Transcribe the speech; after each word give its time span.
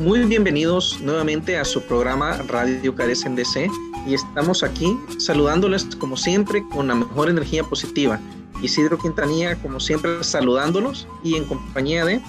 Muy 0.00 0.24
bienvenidos 0.24 0.98
nuevamente 1.02 1.58
a 1.58 1.64
su 1.66 1.82
programa 1.82 2.38
Radio 2.48 2.94
Carecen 2.94 3.36
DC 3.36 3.68
y 4.06 4.14
estamos 4.14 4.62
aquí 4.62 4.96
saludándoles 5.18 5.84
como 5.96 6.16
siempre 6.16 6.66
con 6.70 6.88
la 6.88 6.94
mejor 6.94 7.28
energía 7.28 7.64
positiva. 7.64 8.18
Isidro 8.62 8.96
Quintanilla 8.96 9.56
como 9.56 9.78
siempre 9.78 10.24
saludándolos 10.24 11.06
y 11.22 11.36
en 11.36 11.44
compañía 11.44 12.06
de 12.06 12.22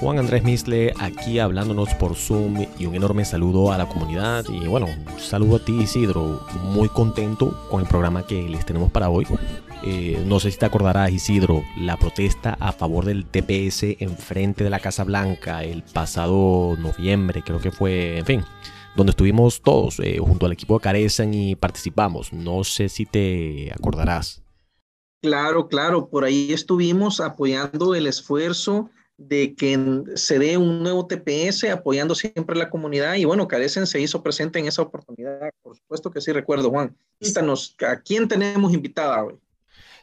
Juan 0.00 0.18
Andrés 0.18 0.42
Misle 0.42 0.92
aquí 0.98 1.38
hablándonos 1.38 1.94
por 1.94 2.16
Zoom 2.16 2.66
y 2.76 2.86
un 2.86 2.96
enorme 2.96 3.24
saludo 3.24 3.70
a 3.70 3.78
la 3.78 3.88
comunidad 3.88 4.44
y 4.48 4.66
bueno, 4.66 4.86
un 4.86 5.20
saludo 5.20 5.56
a 5.56 5.64
ti 5.64 5.82
Isidro, 5.82 6.44
muy 6.64 6.88
contento 6.88 7.64
con 7.70 7.82
el 7.82 7.86
programa 7.86 8.26
que 8.26 8.48
les 8.48 8.66
tenemos 8.66 8.90
para 8.90 9.08
hoy. 9.08 9.24
Eh, 9.84 10.22
no 10.26 10.38
sé 10.38 10.52
si 10.52 10.58
te 10.58 10.66
acordarás, 10.66 11.10
Isidro, 11.10 11.64
la 11.76 11.96
protesta 11.96 12.56
a 12.60 12.72
favor 12.72 13.04
del 13.04 13.26
TPS 13.26 13.96
en 13.98 14.16
frente 14.16 14.62
de 14.62 14.70
la 14.70 14.78
Casa 14.78 15.02
Blanca 15.02 15.64
el 15.64 15.82
pasado 15.82 16.76
noviembre, 16.78 17.42
creo 17.42 17.60
que 17.60 17.72
fue, 17.72 18.18
en 18.18 18.26
fin, 18.26 18.44
donde 18.94 19.10
estuvimos 19.10 19.60
todos 19.60 19.98
eh, 19.98 20.18
junto 20.20 20.46
al 20.46 20.52
equipo 20.52 20.74
de 20.74 20.82
Carecen 20.82 21.34
y 21.34 21.56
participamos. 21.56 22.32
No 22.32 22.62
sé 22.62 22.88
si 22.88 23.06
te 23.06 23.72
acordarás. 23.72 24.42
Claro, 25.20 25.68
claro, 25.68 26.08
por 26.08 26.24
ahí 26.24 26.52
estuvimos 26.52 27.20
apoyando 27.20 27.94
el 27.94 28.06
esfuerzo 28.06 28.90
de 29.16 29.54
que 29.54 30.02
se 30.14 30.38
dé 30.38 30.56
un 30.56 30.82
nuevo 30.82 31.06
TPS, 31.06 31.64
apoyando 31.64 32.14
siempre 32.14 32.56
a 32.56 32.58
la 32.58 32.70
comunidad. 32.70 33.14
Y 33.14 33.24
bueno, 33.24 33.48
Carecen 33.48 33.86
se 33.86 34.00
hizo 34.00 34.22
presente 34.22 34.58
en 34.58 34.66
esa 34.66 34.82
oportunidad. 34.82 35.50
Por 35.62 35.76
supuesto 35.76 36.10
que 36.10 36.20
sí 36.20 36.32
recuerdo, 36.32 36.70
Juan. 36.70 36.96
Cuéntanos, 37.20 37.76
¿a 37.86 38.00
quién 38.00 38.28
tenemos 38.28 38.72
invitada 38.72 39.24
hoy? 39.24 39.38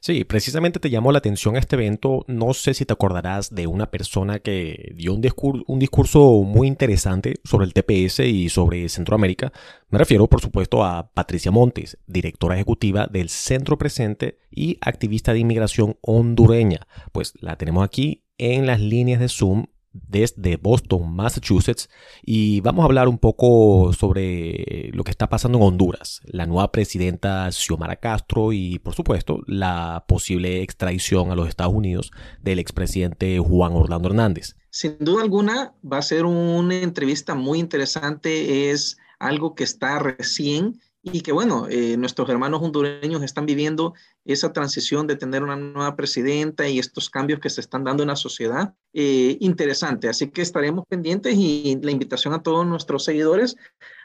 Sí, 0.02 0.24
precisamente 0.24 0.80
te 0.80 0.90
llamó 0.90 1.12
la 1.12 1.18
atención 1.18 1.56
este 1.56 1.76
evento. 1.76 2.24
No 2.28 2.54
sé 2.54 2.74
si 2.74 2.86
te 2.86 2.94
acordarás 2.94 3.54
de 3.54 3.68
una 3.68 3.92
persona 3.92 4.40
que 4.40 4.94
dio 4.96 5.14
un, 5.14 5.22
discurso, 5.22 6.44
muy 6.44 6.68
interesante 6.68 7.36
sobre 7.44 7.66
el 7.66 7.74
TPS 7.74 8.20
y 8.20 8.50
sobre 8.50 8.88
Centroamérica. 8.90 9.52
Me 9.90 10.00
refiero, 10.00 10.28
por 10.28 10.42
supuesto, 10.42 10.84
a 10.84 11.12
Patricia 11.12 11.52
Montes, 11.52 11.98
directora 12.08 12.56
ejecutiva 12.56 13.08
del 13.08 13.30
Centro 13.30 13.78
Presente 13.78 14.40
y 14.50 14.78
activista 14.82 15.34
de 15.34 15.40
inmigración 15.40 15.98
hondureña. 16.02 16.88
Pues 17.12 17.34
la 17.42 17.58
tenemos 17.58 17.84
aquí 17.84 18.24
en 18.38 18.66
las 18.66 18.80
líneas 18.80 19.20
de 19.20 19.28
Zoom 19.28 19.66
desde 19.94 20.58
Boston, 20.58 21.14
Massachusetts, 21.16 21.90
y 22.24 22.62
vamos 22.62 22.84
a 22.84 22.86
hablar 22.86 23.08
un 23.08 23.18
poco 23.18 23.92
sobre 23.94 24.90
lo 24.94 25.04
que 25.04 25.12
está 25.12 25.30
pasando 25.30 25.58
en 25.58 25.64
Honduras, 25.64 26.22
la 26.26 26.46
nueva 26.46 26.72
presidenta 26.72 27.52
Xiomara 27.52 27.98
Castro 27.98 28.54
y, 28.54 28.80
por 28.80 28.94
supuesto, 28.94 29.40
la 29.48 30.06
posible 30.08 30.62
extradición 30.62 31.32
a 31.32 31.36
los 31.36 31.48
Estados 31.48 31.74
Unidos 31.74 32.12
del 32.42 32.60
expresidente 32.60 33.40
Juan 33.40 33.74
Orlando 33.74 34.10
Hernández. 34.10 34.56
Sin 34.70 34.98
duda 35.00 35.24
alguna, 35.24 35.74
va 35.84 35.98
a 35.98 36.04
ser 36.04 36.26
una 36.26 36.76
entrevista 36.76 37.34
muy 37.34 37.60
interesante, 37.60 38.70
es 38.70 38.98
algo 39.18 39.56
que 39.56 39.64
está 39.64 40.00
recién 40.00 40.80
y 41.02 41.22
que 41.22 41.32
bueno, 41.32 41.68
eh, 41.70 41.96
nuestros 41.98 42.30
hermanos 42.30 42.62
hondureños 42.62 43.24
están 43.24 43.46
viviendo 43.46 43.94
esa 44.26 44.52
transición 44.52 45.08
de 45.08 45.16
tener 45.16 45.44
una 45.44 45.56
nueva 45.56 45.96
presidenta 45.96 46.68
y 46.68 46.78
estos 46.78 47.10
cambios 47.10 47.40
que 47.40 47.50
se 47.50 47.62
están 47.62 47.84
dando 47.84 48.04
en 48.04 48.10
la 48.10 48.16
sociedad. 48.16 48.74
Eh, 48.94 49.38
interesante, 49.40 50.10
así 50.10 50.30
que 50.30 50.42
estaremos 50.42 50.86
pendientes 50.88 51.36
y 51.38 51.78
la 51.82 51.92
invitación 51.92 52.34
a 52.34 52.44
todos 52.44 52.66
nuestros 52.66 53.06
seguidores 53.06 53.56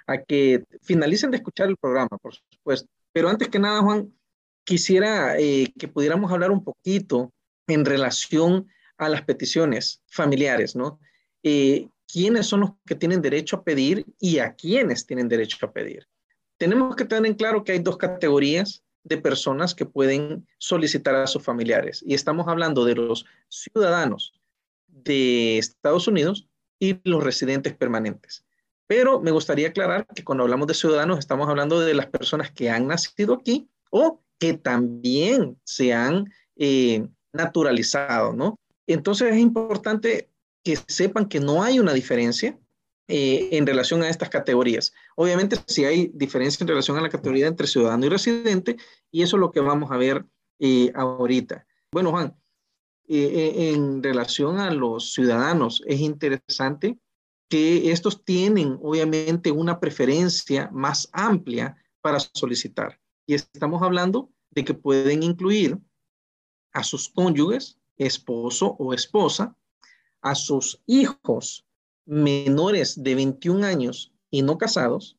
a 0.06 0.18
que 0.22 0.64
finalicen 0.82 1.30
de 1.30 1.38
escuchar 1.38 1.68
el 1.68 1.76
programa, 1.76 2.16
por 2.18 2.34
supuesto. 2.34 2.88
Pero 3.12 3.28
antes 3.28 3.48
que 3.48 3.58
nada, 3.58 3.80
Juan, 3.80 4.12
quisiera 4.64 5.38
eh, 5.38 5.72
que 5.78 5.88
pudiéramos 5.88 6.30
hablar 6.30 6.50
un 6.50 6.62
poquito 6.62 7.32
en 7.66 7.84
relación 7.84 8.68
a 8.98 9.08
las 9.08 9.22
peticiones 9.22 10.02
familiares, 10.06 10.76
¿no? 10.76 11.00
¿Quiénes 11.42 12.46
son 12.46 12.60
los 12.60 12.70
que 12.86 12.94
tienen 12.94 13.20
derecho 13.20 13.56
a 13.56 13.64
pedir 13.64 14.06
y 14.20 14.38
a 14.38 14.54
quiénes 14.54 15.04
tienen 15.04 15.28
derecho 15.28 15.66
a 15.66 15.72
pedir? 15.72 16.06
Tenemos 16.64 16.96
que 16.96 17.04
tener 17.04 17.26
en 17.26 17.34
claro 17.36 17.62
que 17.62 17.72
hay 17.72 17.78
dos 17.78 17.98
categorías 17.98 18.82
de 19.02 19.18
personas 19.18 19.74
que 19.74 19.84
pueden 19.84 20.46
solicitar 20.58 21.14
a 21.14 21.26
sus 21.26 21.42
familiares. 21.42 22.02
Y 22.06 22.14
estamos 22.14 22.48
hablando 22.48 22.86
de 22.86 22.94
los 22.94 23.26
ciudadanos 23.50 24.32
de 24.88 25.58
Estados 25.58 26.08
Unidos 26.08 26.48
y 26.78 26.98
los 27.04 27.22
residentes 27.22 27.74
permanentes. 27.74 28.46
Pero 28.86 29.20
me 29.20 29.30
gustaría 29.30 29.68
aclarar 29.68 30.06
que 30.14 30.24
cuando 30.24 30.44
hablamos 30.44 30.66
de 30.66 30.72
ciudadanos 30.72 31.18
estamos 31.18 31.48
hablando 31.50 31.80
de 31.80 31.92
las 31.92 32.06
personas 32.06 32.50
que 32.50 32.70
han 32.70 32.86
nacido 32.86 33.34
aquí 33.34 33.68
o 33.90 34.22
que 34.38 34.54
también 34.54 35.60
se 35.64 35.92
han 35.92 36.32
eh, 36.56 37.06
naturalizado, 37.34 38.32
¿no? 38.32 38.58
Entonces 38.86 39.32
es 39.32 39.38
importante 39.38 40.30
que 40.62 40.78
sepan 40.88 41.28
que 41.28 41.40
no 41.40 41.62
hay 41.62 41.78
una 41.78 41.92
diferencia 41.92 42.58
eh, 43.06 43.50
en 43.52 43.66
relación 43.66 44.02
a 44.02 44.08
estas 44.08 44.30
categorías. 44.30 44.94
Obviamente, 45.14 45.58
si 45.66 45.84
hay 45.84 46.10
diferencia 46.14 46.64
en 46.64 46.68
relación 46.68 46.96
a 46.96 47.02
la 47.02 47.10
categoría 47.10 47.46
entre 47.46 47.66
ciudadano 47.66 48.06
y 48.06 48.08
residente, 48.08 48.76
y 49.10 49.22
eso 49.22 49.36
es 49.36 49.40
lo 49.40 49.52
que 49.52 49.60
vamos 49.60 49.90
a 49.90 49.98
ver 49.98 50.24
eh, 50.58 50.90
ahorita. 50.94 51.66
Bueno, 51.92 52.12
Juan, 52.12 52.34
eh, 53.06 53.72
en 53.74 54.02
relación 54.02 54.58
a 54.58 54.70
los 54.70 55.12
ciudadanos, 55.12 55.82
es 55.86 56.00
interesante 56.00 56.98
que 57.50 57.92
estos 57.92 58.24
tienen, 58.24 58.78
obviamente, 58.80 59.50
una 59.50 59.80
preferencia 59.80 60.70
más 60.72 61.10
amplia 61.12 61.76
para 62.00 62.18
solicitar. 62.20 62.98
Y 63.26 63.34
estamos 63.34 63.82
hablando 63.82 64.30
de 64.50 64.64
que 64.64 64.72
pueden 64.72 65.22
incluir 65.22 65.78
a 66.72 66.82
sus 66.82 67.10
cónyuges, 67.10 67.78
esposo 67.98 68.76
o 68.78 68.94
esposa, 68.94 69.54
a 70.22 70.34
sus 70.34 70.82
hijos 70.86 71.66
menores 72.06 73.02
de 73.02 73.14
21 73.14 73.64
años 73.66 74.12
y 74.30 74.42
no 74.42 74.58
casados, 74.58 75.16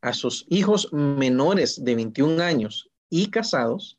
a 0.00 0.12
sus 0.12 0.46
hijos 0.48 0.92
menores 0.92 1.82
de 1.84 1.94
21 1.94 2.42
años 2.42 2.90
y 3.10 3.30
casados, 3.30 3.98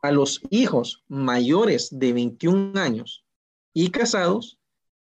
a 0.00 0.10
los 0.10 0.40
hijos 0.50 1.04
mayores 1.08 1.88
de 1.92 2.12
21 2.12 2.80
años 2.80 3.24
y 3.72 3.90
casados, 3.90 4.58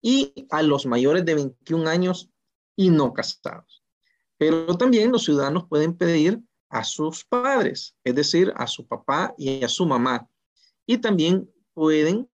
y 0.04 0.34
a 0.52 0.62
los 0.62 0.86
mayores 0.86 1.26
de 1.26 1.34
21 1.34 1.90
años 1.90 2.30
y 2.76 2.90
no 2.90 3.14
casados. 3.14 3.84
Pero 4.38 4.76
también 4.78 5.12
los 5.12 5.24
ciudadanos 5.24 5.66
pueden 5.68 5.96
pedir 5.96 6.42
a 6.70 6.84
sus 6.84 7.24
padres, 7.24 7.96
es 8.04 8.14
decir, 8.14 8.54
a 8.58 8.68
su 8.68 8.86
papá 8.86 9.34
y 9.38 9.64
a 9.64 9.70
su 9.70 9.86
mamá. 9.86 10.28
Y 10.86 10.98
también 10.98 11.50
pueden 11.74 12.30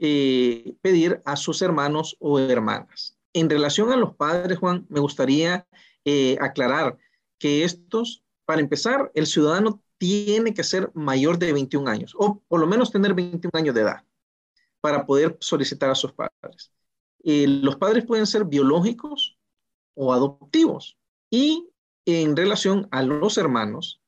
eh, 0.00 0.74
pedir 0.80 1.20
a 1.24 1.36
sus 1.36 1.60
hermanos 1.62 2.16
o 2.20 2.38
hermanas. 2.38 3.18
En 3.32 3.50
relación 3.50 3.92
a 3.92 3.96
los 3.96 4.14
padres, 4.16 4.58
Juan, 4.58 4.86
me 4.88 4.98
gustaría 4.98 5.66
eh, 6.04 6.38
aclarar 6.40 6.96
que 7.38 7.64
estos, 7.64 8.24
para 8.46 8.60
empezar, 8.60 9.10
el 9.14 9.26
ciudadano 9.26 9.82
tiene 9.98 10.54
que 10.54 10.64
ser 10.64 10.90
mayor 10.94 11.38
de 11.38 11.52
21 11.52 11.90
años, 11.90 12.14
o 12.16 12.42
por 12.48 12.60
lo 12.60 12.66
menos 12.66 12.90
tener 12.90 13.12
21 13.12 13.50
años 13.52 13.74
de 13.74 13.82
edad, 13.82 14.04
para 14.80 15.04
poder 15.04 15.36
solicitar 15.40 15.90
a 15.90 15.94
sus 15.94 16.12
padres. 16.12 16.72
Eh, 17.22 17.46
los 17.46 17.76
padres 17.76 18.06
pueden 18.06 18.26
ser 18.26 18.46
biológicos 18.46 19.38
o 19.94 20.14
adoptivos. 20.14 20.96
Y 21.28 21.68
en 22.06 22.36
relación 22.36 22.88
a 22.90 23.02
los 23.02 23.36
hermanos, 23.36 24.00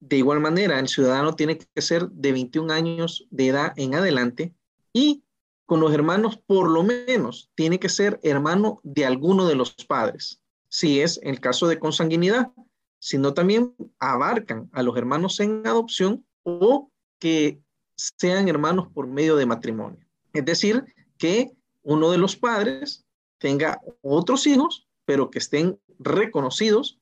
de 0.00 0.16
igual 0.16 0.40
manera, 0.40 0.78
el 0.80 0.88
ciudadano 0.88 1.36
tiene 1.36 1.58
que 1.58 1.82
ser 1.82 2.08
de 2.10 2.32
21 2.32 2.72
años 2.72 3.26
de 3.30 3.46
edad 3.46 3.72
en 3.76 3.94
adelante 3.94 4.52
y 4.92 5.22
con 5.66 5.80
los 5.80 5.92
hermanos, 5.92 6.38
por 6.46 6.70
lo 6.70 6.84
menos, 6.84 7.50
tiene 7.56 7.78
que 7.78 7.88
ser 7.88 8.20
hermano 8.22 8.80
de 8.84 9.04
alguno 9.04 9.46
de 9.46 9.56
los 9.56 9.74
padres, 9.74 10.40
si 10.68 11.00
es 11.00 11.20
el 11.22 11.40
caso 11.40 11.66
de 11.66 11.78
consanguinidad, 11.78 12.52
sino 13.00 13.34
también 13.34 13.74
abarcan 13.98 14.70
a 14.72 14.82
los 14.82 14.96
hermanos 14.96 15.38
en 15.40 15.66
adopción 15.66 16.24
o 16.44 16.90
que 17.18 17.60
sean 17.96 18.48
hermanos 18.48 18.88
por 18.94 19.06
medio 19.06 19.36
de 19.36 19.46
matrimonio. 19.46 20.06
Es 20.32 20.44
decir, 20.44 20.84
que 21.18 21.50
uno 21.82 22.10
de 22.10 22.18
los 22.18 22.36
padres 22.36 23.04
tenga 23.38 23.80
otros 24.02 24.46
hijos, 24.46 24.86
pero 25.04 25.30
que 25.30 25.38
estén 25.38 25.78
reconocidos 25.98 27.00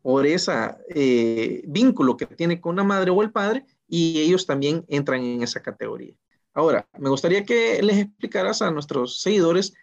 por 0.00 0.26
ese 0.26 0.52
eh, 0.94 1.62
vínculo 1.66 2.16
que 2.16 2.26
tiene 2.26 2.60
con 2.60 2.76
la 2.76 2.84
madre 2.84 3.10
o 3.10 3.22
el 3.22 3.32
padre, 3.32 3.66
y 3.86 4.20
ellos 4.20 4.46
también 4.46 4.84
entran 4.88 5.22
en 5.22 5.42
esa 5.42 5.60
categoría. 5.60 6.14
Ahora, 6.58 6.88
me 6.98 7.08
gustaría 7.08 7.44
que 7.44 7.80
les 7.84 7.98
explicaras 7.98 8.62
a 8.62 8.72
nuestros 8.72 9.20
seguidores 9.20 9.74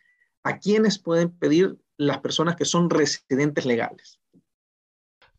a 0.44 0.60
quiénes 0.60 1.00
pueden 1.00 1.30
pedir 1.30 1.78
las 1.96 2.18
personas 2.18 2.58
que 2.58 2.66
son 2.66 2.90
residentes 2.90 3.66
legales. 3.66 4.20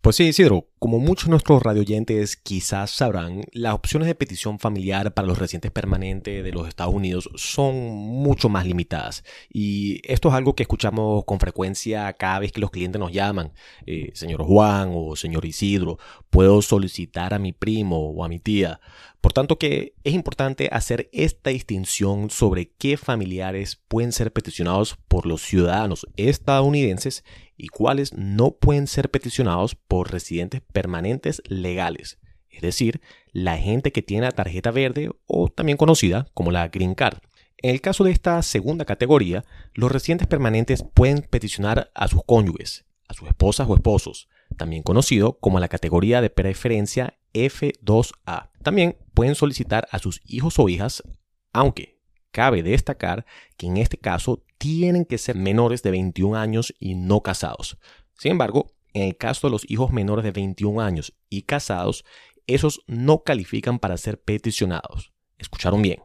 Pues 0.00 0.16
sí, 0.16 0.28
Isidro, 0.28 0.68
como 0.78 1.00
muchos 1.00 1.24
de 1.24 1.32
nuestros 1.32 1.62
radioyentes 1.62 2.36
quizás 2.36 2.92
sabrán, 2.92 3.42
las 3.52 3.74
opciones 3.74 4.06
de 4.06 4.14
petición 4.14 4.60
familiar 4.60 5.12
para 5.14 5.26
los 5.26 5.36
residentes 5.36 5.72
permanentes 5.72 6.44
de 6.44 6.52
los 6.52 6.68
Estados 6.68 6.94
Unidos 6.94 7.28
son 7.34 7.74
mucho 7.74 8.48
más 8.48 8.64
limitadas. 8.64 9.24
Y 9.50 10.00
esto 10.10 10.28
es 10.28 10.34
algo 10.36 10.54
que 10.54 10.62
escuchamos 10.62 11.24
con 11.24 11.40
frecuencia 11.40 12.12
cada 12.12 12.38
vez 12.38 12.52
que 12.52 12.60
los 12.60 12.70
clientes 12.70 13.00
nos 13.00 13.12
llaman. 13.12 13.52
Eh, 13.84 14.12
señor 14.14 14.44
Juan 14.44 14.92
o 14.94 15.16
señor 15.16 15.44
Isidro, 15.44 15.98
¿puedo 16.30 16.62
solicitar 16.62 17.34
a 17.34 17.40
mi 17.40 17.52
primo 17.52 18.10
o 18.10 18.24
a 18.24 18.28
mi 18.28 18.38
tía? 18.38 18.80
Por 19.26 19.32
tanto 19.32 19.58
que 19.58 19.96
es 20.04 20.14
importante 20.14 20.68
hacer 20.70 21.10
esta 21.12 21.50
distinción 21.50 22.30
sobre 22.30 22.70
qué 22.78 22.96
familiares 22.96 23.74
pueden 23.88 24.12
ser 24.12 24.32
peticionados 24.32 24.98
por 25.08 25.26
los 25.26 25.42
ciudadanos 25.42 26.06
estadounidenses 26.16 27.24
y 27.56 27.66
cuáles 27.66 28.12
no 28.12 28.52
pueden 28.52 28.86
ser 28.86 29.10
peticionados 29.10 29.74
por 29.74 30.12
residentes 30.12 30.60
permanentes 30.60 31.42
legales, 31.48 32.20
es 32.50 32.62
decir, 32.62 33.00
la 33.32 33.58
gente 33.58 33.90
que 33.90 34.00
tiene 34.00 34.26
la 34.26 34.30
tarjeta 34.30 34.70
verde 34.70 35.10
o 35.26 35.48
también 35.48 35.76
conocida 35.76 36.28
como 36.32 36.52
la 36.52 36.68
Green 36.68 36.94
Card. 36.94 37.18
En 37.56 37.70
el 37.70 37.80
caso 37.80 38.04
de 38.04 38.12
esta 38.12 38.40
segunda 38.42 38.84
categoría, 38.84 39.44
los 39.74 39.90
residentes 39.90 40.28
permanentes 40.28 40.84
pueden 40.94 41.22
peticionar 41.22 41.90
a 41.96 42.06
sus 42.06 42.22
cónyuges, 42.24 42.84
a 43.08 43.14
sus 43.14 43.26
esposas 43.26 43.68
o 43.68 43.74
esposos, 43.74 44.28
también 44.56 44.84
conocido 44.84 45.40
como 45.40 45.58
la 45.58 45.66
categoría 45.66 46.20
de 46.20 46.30
preferencia 46.30 47.18
F2A. 47.34 48.50
También 48.66 48.96
pueden 49.14 49.36
solicitar 49.36 49.86
a 49.92 50.00
sus 50.00 50.20
hijos 50.24 50.58
o 50.58 50.68
hijas, 50.68 51.04
aunque 51.52 52.00
cabe 52.32 52.64
destacar 52.64 53.24
que 53.56 53.68
en 53.68 53.76
este 53.76 53.96
caso 53.96 54.42
tienen 54.58 55.04
que 55.04 55.18
ser 55.18 55.36
menores 55.36 55.84
de 55.84 55.92
21 55.92 56.36
años 56.36 56.74
y 56.80 56.96
no 56.96 57.20
casados. 57.20 57.78
Sin 58.18 58.32
embargo, 58.32 58.74
en 58.92 59.04
el 59.04 59.16
caso 59.16 59.46
de 59.46 59.52
los 59.52 59.70
hijos 59.70 59.92
menores 59.92 60.24
de 60.24 60.32
21 60.32 60.80
años 60.80 61.14
y 61.30 61.42
casados, 61.42 62.04
esos 62.48 62.80
no 62.88 63.22
califican 63.22 63.78
para 63.78 63.96
ser 63.98 64.20
peticionados. 64.20 65.12
Escucharon 65.38 65.80
bien 65.80 66.02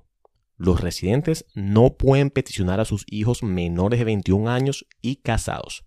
los 0.56 0.82
residentes 0.82 1.48
no 1.56 1.98
pueden 1.98 2.30
peticionar 2.30 2.80
a 2.80 2.86
sus 2.86 3.06
hijos 3.08 3.42
menores 3.42 3.98
de 3.98 4.06
21 4.06 4.52
años 4.52 4.86
y 5.02 5.16
casados. 5.16 5.84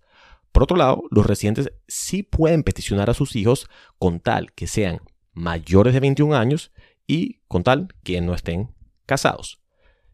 Por 0.51 0.63
otro 0.63 0.75
lado, 0.75 1.03
los 1.09 1.25
residentes 1.25 1.71
sí 1.87 2.21
pueden 2.21 2.63
peticionar 2.63 3.09
a 3.09 3.13
sus 3.13 3.37
hijos 3.37 3.69
con 3.97 4.19
tal 4.19 4.51
que 4.51 4.67
sean 4.67 4.99
mayores 5.35 5.93
de 5.93 5.99
21 5.99 6.35
años 6.35 6.71
y 7.05 7.41
con 7.47 7.63
tal 7.63 7.89
que 8.03 8.19
no 8.21 8.33
estén 8.33 8.73
casados. 9.05 9.61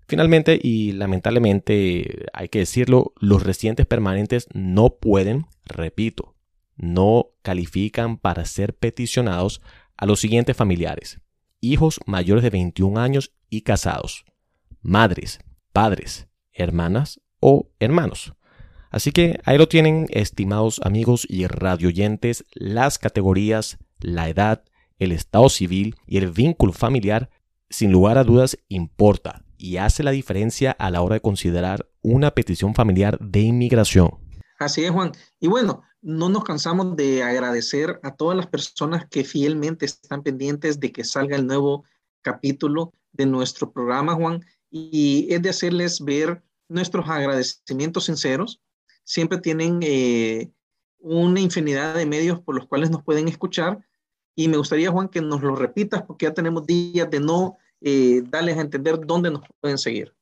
Finalmente, 0.07 0.59
y 0.61 0.91
lamentablemente 0.91 2.25
hay 2.33 2.49
que 2.49 2.59
decirlo, 2.59 3.13
los 3.17 3.43
residentes 3.43 3.85
permanentes 3.85 4.47
no 4.53 4.95
pueden, 4.95 5.45
repito, 5.63 6.35
no 6.75 7.29
califican 7.41 8.17
para 8.17 8.43
ser 8.43 8.75
peticionados 8.75 9.61
a 9.95 10.05
los 10.05 10.19
siguientes 10.19 10.57
familiares. 10.57 11.21
Hijos 11.61 12.01
mayores 12.05 12.43
de 12.43 12.49
21 12.49 12.99
años 12.99 13.31
y 13.49 13.61
casados 13.61 14.25
madres, 14.81 15.39
padres, 15.71 16.27
hermanas 16.51 17.21
o 17.39 17.69
hermanos. 17.79 18.33
Así 18.89 19.11
que 19.11 19.39
ahí 19.45 19.57
lo 19.57 19.67
tienen, 19.67 20.07
estimados 20.09 20.81
amigos 20.83 21.25
y 21.29 21.47
radioyentes, 21.47 22.45
las 22.53 22.97
categorías, 22.97 23.77
la 23.99 24.27
edad, 24.27 24.63
el 25.01 25.11
estado 25.11 25.49
civil 25.49 25.95
y 26.05 26.17
el 26.17 26.31
vínculo 26.31 26.73
familiar, 26.73 27.29
sin 27.69 27.91
lugar 27.91 28.17
a 28.17 28.23
dudas, 28.23 28.57
importa 28.69 29.43
y 29.57 29.77
hace 29.77 30.03
la 30.03 30.11
diferencia 30.11 30.71
a 30.71 30.89
la 30.89 31.01
hora 31.01 31.15
de 31.15 31.21
considerar 31.21 31.87
una 32.01 32.31
petición 32.31 32.73
familiar 32.73 33.19
de 33.19 33.41
inmigración. 33.41 34.11
Así 34.59 34.83
es, 34.83 34.91
Juan. 34.91 35.11
Y 35.39 35.47
bueno, 35.47 35.83
no 36.01 36.29
nos 36.29 36.43
cansamos 36.43 36.95
de 36.95 37.23
agradecer 37.23 37.99
a 38.03 38.15
todas 38.15 38.37
las 38.37 38.47
personas 38.47 39.05
que 39.09 39.23
fielmente 39.23 39.85
están 39.85 40.23
pendientes 40.23 40.79
de 40.79 40.91
que 40.91 41.03
salga 41.03 41.35
el 41.35 41.45
nuevo 41.45 41.83
capítulo 42.21 42.93
de 43.11 43.25
nuestro 43.25 43.71
programa, 43.71 44.15
Juan 44.15 44.43
y 44.71 45.27
es 45.29 45.41
de 45.41 45.49
hacerles 45.49 45.99
ver 45.99 46.41
nuestros 46.69 47.07
agradecimientos 47.09 48.05
sinceros. 48.05 48.61
Siempre 49.03 49.39
tienen 49.39 49.79
eh, 49.81 50.51
una 50.97 51.39
infinidad 51.39 51.95
de 51.95 52.05
medios 52.05 52.39
por 52.39 52.55
los 52.55 52.67
cuales 52.67 52.89
nos 52.89 53.03
pueden 53.03 53.27
escuchar 53.27 53.79
y 54.35 54.47
me 54.47 54.57
gustaría, 54.57 54.91
Juan, 54.91 55.09
que 55.09 55.21
nos 55.21 55.41
lo 55.41 55.55
repitas 55.55 56.03
porque 56.03 56.25
ya 56.25 56.33
tenemos 56.33 56.65
días 56.65 57.09
de 57.09 57.19
no 57.19 57.57
eh, 57.81 58.23
darles 58.29 58.57
a 58.57 58.61
entender 58.61 58.99
dónde 59.05 59.31
nos 59.31 59.41
pueden 59.59 59.77
seguir. 59.77 60.13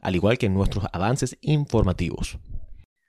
al 0.01 0.15
igual 0.15 0.39
que 0.39 0.49
nuestros 0.49 0.85
avances 0.93 1.39
informativos. 1.41 2.39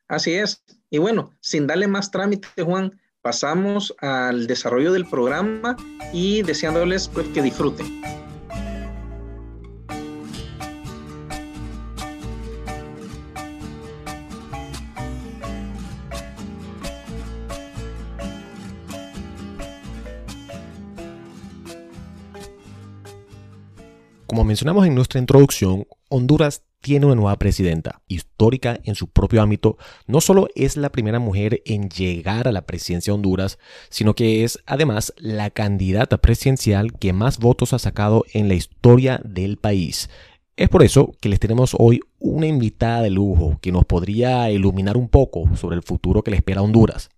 Así 0.08 0.34
es. 0.34 0.64
Y 0.90 0.98
bueno, 0.98 1.32
sin 1.40 1.68
darle 1.68 1.88
más 1.88 2.12
trámite, 2.12 2.48
Juan, 2.64 3.00
pasamos 3.22 3.96
al 4.00 4.48
desarrollo 4.48 4.92
del 4.92 5.06
programa 5.06 5.78
y 6.14 6.42
deseándoles 6.42 7.08
pues 7.08 7.28
que 7.28 7.42
disfruten. 7.42 8.29
Como 24.30 24.44
mencionamos 24.44 24.86
en 24.86 24.94
nuestra 24.94 25.20
introducción, 25.20 25.88
Honduras 26.08 26.62
tiene 26.82 27.08
una 27.08 27.16
nueva 27.16 27.40
presidenta, 27.40 28.04
histórica 28.08 28.80
en 28.84 28.94
su 28.94 29.08
propio 29.08 29.42
ámbito, 29.42 29.80
no 30.06 30.22
solo 30.22 30.50
es 30.54 30.78
la 30.78 30.92
primera 30.92 31.18
mujer 31.18 31.64
en 31.66 31.90
llegar 31.90 32.48
a 32.48 32.52
la 32.52 32.62
presidencia 32.62 33.10
de 33.10 33.16
Honduras, 33.16 33.58
sino 33.90 34.14
que 34.14 34.44
es 34.44 34.60
además 34.68 35.16
la 35.18 35.50
candidata 35.50 36.20
presidencial 36.20 36.94
que 36.94 37.12
más 37.12 37.40
votos 37.40 37.74
ha 37.74 37.80
sacado 37.80 38.24
en 38.32 38.48
la 38.48 38.54
historia 38.54 39.20
del 39.26 39.58
país. 39.58 40.12
Es 40.58 40.70
por 40.70 40.84
eso 40.84 41.12
que 41.20 41.30
les 41.30 41.40
tenemos 41.40 41.76
hoy 41.80 42.00
una 42.20 42.46
invitada 42.46 43.02
de 43.02 43.10
lujo 43.10 43.58
que 43.64 43.72
nos 43.72 43.86
podría 43.86 44.52
iluminar 44.52 44.96
un 44.96 45.10
poco 45.10 45.56
sobre 45.56 45.76
el 45.76 45.82
futuro 45.82 46.22
que 46.22 46.30
le 46.30 46.38
espera 46.38 46.60
a 46.60 46.64
Honduras. 46.64 47.10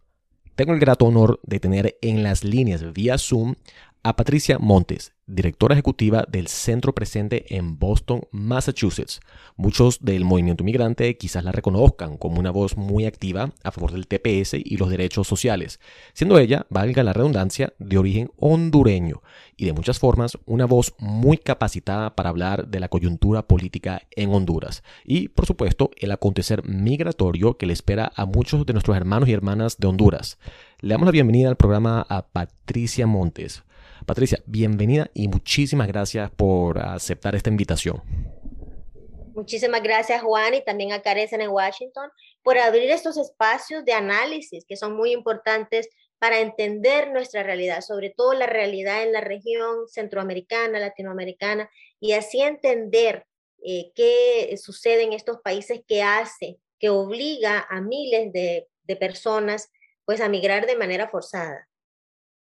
Tengo 0.55 0.73
el 0.73 0.79
grato 0.79 1.05
honor 1.05 1.39
de 1.43 1.59
tener 1.59 1.97
en 2.01 2.23
las 2.23 2.43
líneas 2.43 2.93
vía 2.93 3.17
Zoom 3.17 3.55
a 4.03 4.15
Patricia 4.15 4.57
Montes, 4.57 5.13
directora 5.27 5.75
ejecutiva 5.75 6.25
del 6.27 6.47
Centro 6.47 6.95
Presente 6.95 7.55
en 7.55 7.77
Boston, 7.77 8.23
Massachusetts. 8.31 9.19
Muchos 9.55 10.03
del 10.03 10.25
movimiento 10.25 10.63
migrante 10.63 11.17
quizás 11.17 11.43
la 11.43 11.51
reconozcan 11.51 12.17
como 12.17 12.39
una 12.39 12.49
voz 12.49 12.77
muy 12.77 13.05
activa 13.05 13.51
a 13.63 13.71
favor 13.71 13.91
del 13.91 14.07
TPS 14.07 14.55
y 14.55 14.77
los 14.77 14.89
derechos 14.89 15.27
sociales, 15.27 15.79
siendo 16.13 16.39
ella, 16.39 16.65
valga 16.71 17.03
la 17.03 17.13
redundancia, 17.13 17.73
de 17.77 17.99
origen 17.99 18.31
hondureño 18.37 19.21
y 19.55 19.65
de 19.65 19.73
muchas 19.73 19.99
formas 19.99 20.35
una 20.45 20.65
voz 20.65 20.95
muy 20.97 21.37
capacitada 21.37 22.15
para 22.15 22.29
hablar 22.29 22.69
de 22.69 22.79
la 22.79 22.89
coyuntura 22.89 23.47
política 23.47 24.01
en 24.15 24.33
Honduras 24.33 24.83
y, 25.05 25.27
por 25.27 25.45
supuesto, 25.45 25.91
el 25.97 26.11
acontecer 26.11 26.67
migratorio 26.67 27.57
que 27.57 27.67
le 27.67 27.73
espera 27.73 28.11
a 28.15 28.25
muchos 28.25 28.65
de 28.65 28.73
nuestros 28.73 28.97
hermanos 28.97 29.29
y 29.29 29.33
hermanas 29.33 29.77
de 29.77 29.87
Honduras. 29.87 30.39
Le 30.79 30.95
damos 30.95 31.05
la 31.05 31.11
bienvenida 31.11 31.49
al 31.49 31.57
programa 31.57 32.03
a 32.09 32.27
Patricia 32.27 33.05
Montes. 33.05 33.63
Patricia, 34.05 34.41
bienvenida 34.45 35.09
y 35.13 35.27
muchísimas 35.27 35.87
gracias 35.87 36.31
por 36.31 36.79
aceptar 36.79 37.35
esta 37.35 37.49
invitación. 37.49 38.01
Muchísimas 39.33 39.81
gracias 39.81 40.21
Juan 40.21 40.53
y 40.55 40.63
también 40.63 40.91
a 40.91 41.01
Carecen 41.01 41.41
en 41.41 41.49
Washington 41.49 42.09
por 42.43 42.57
abrir 42.57 42.89
estos 42.91 43.17
espacios 43.17 43.85
de 43.85 43.93
análisis 43.93 44.65
que 44.67 44.75
son 44.75 44.95
muy 44.95 45.13
importantes 45.13 45.89
para 46.19 46.39
entender 46.39 47.11
nuestra 47.11 47.41
realidad, 47.41 47.81
sobre 47.81 48.11
todo 48.11 48.33
la 48.33 48.45
realidad 48.45 49.01
en 49.01 49.11
la 49.11 49.21
región 49.21 49.87
centroamericana, 49.87 50.79
latinoamericana, 50.79 51.67
y 51.99 52.11
así 52.11 52.41
entender 52.41 53.25
eh, 53.63 53.91
qué 53.95 54.55
sucede 54.61 55.03
en 55.03 55.13
estos 55.13 55.39
países 55.41 55.81
que 55.87 56.03
hace, 56.03 56.57
que 56.79 56.89
obliga 56.89 57.65
a 57.69 57.81
miles 57.81 58.31
de, 58.33 58.67
de 58.83 58.95
personas 58.95 59.71
pues 60.05 60.21
a 60.21 60.29
migrar 60.29 60.67
de 60.67 60.75
manera 60.75 61.09
forzada. 61.09 61.67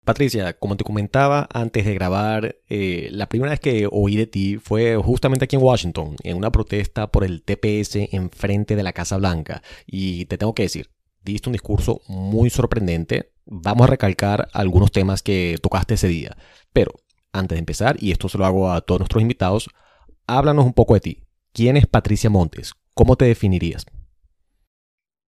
Patricia, 0.07 0.57
como 0.57 0.77
te 0.77 0.85
comentaba 0.85 1.49
antes 1.53 1.85
de 1.85 1.93
grabar, 1.93 2.59
eh, 2.69 3.09
la 3.11 3.29
primera 3.29 3.51
vez 3.51 3.59
que 3.59 3.89
oí 3.91 4.15
de 4.17 4.29
ti 4.29 4.57
fue 4.57 4.97
justamente 4.97 5.47
aquí 5.47 5.57
en 5.57 5.63
Washington, 5.63 6.15
en 6.23 6.37
una 6.37 6.53
protesta 6.53 7.11
por 7.11 7.25
el 7.25 7.43
TPS 7.43 7.97
en 8.13 8.31
frente 8.31 8.77
de 8.77 8.85
la 8.85 8.93
Casa 8.93 9.17
Blanca. 9.17 9.65
Y 9.85 10.27
te 10.27 10.39
tengo 10.39 10.55
que 10.55 10.63
decir, 10.63 10.91
diste 11.25 11.49
un 11.49 11.55
discurso 11.55 12.03
muy 12.07 12.51
sorprendente. 12.51 13.33
Vamos 13.47 13.89
a 13.89 13.91
recalcar 13.91 14.49
algunos 14.53 14.93
temas 14.93 15.25
que 15.25 15.59
tocaste 15.61 15.95
ese 15.95 16.07
día. 16.07 16.37
Pero 16.73 16.93
antes 17.33 17.57
de 17.57 17.61
empezar, 17.61 17.97
y 17.99 18.13
esto 18.13 18.29
se 18.29 18.39
lo 18.39 18.47
hago 18.47 18.71
a 18.71 18.83
todos 18.83 19.01
nuestros 19.01 19.23
invitados, 19.23 19.69
háblanos 20.29 20.67
un 20.67 20.73
poco 20.73 20.95
de 20.95 21.01
ti. 21.01 21.23
¿Quién 21.53 21.77
es 21.77 21.89
Patricia 21.89 22.31
Montes? 22.31 22.75
¿Cómo 22.95 23.17
te 23.17 23.25
definirías? 23.25 23.85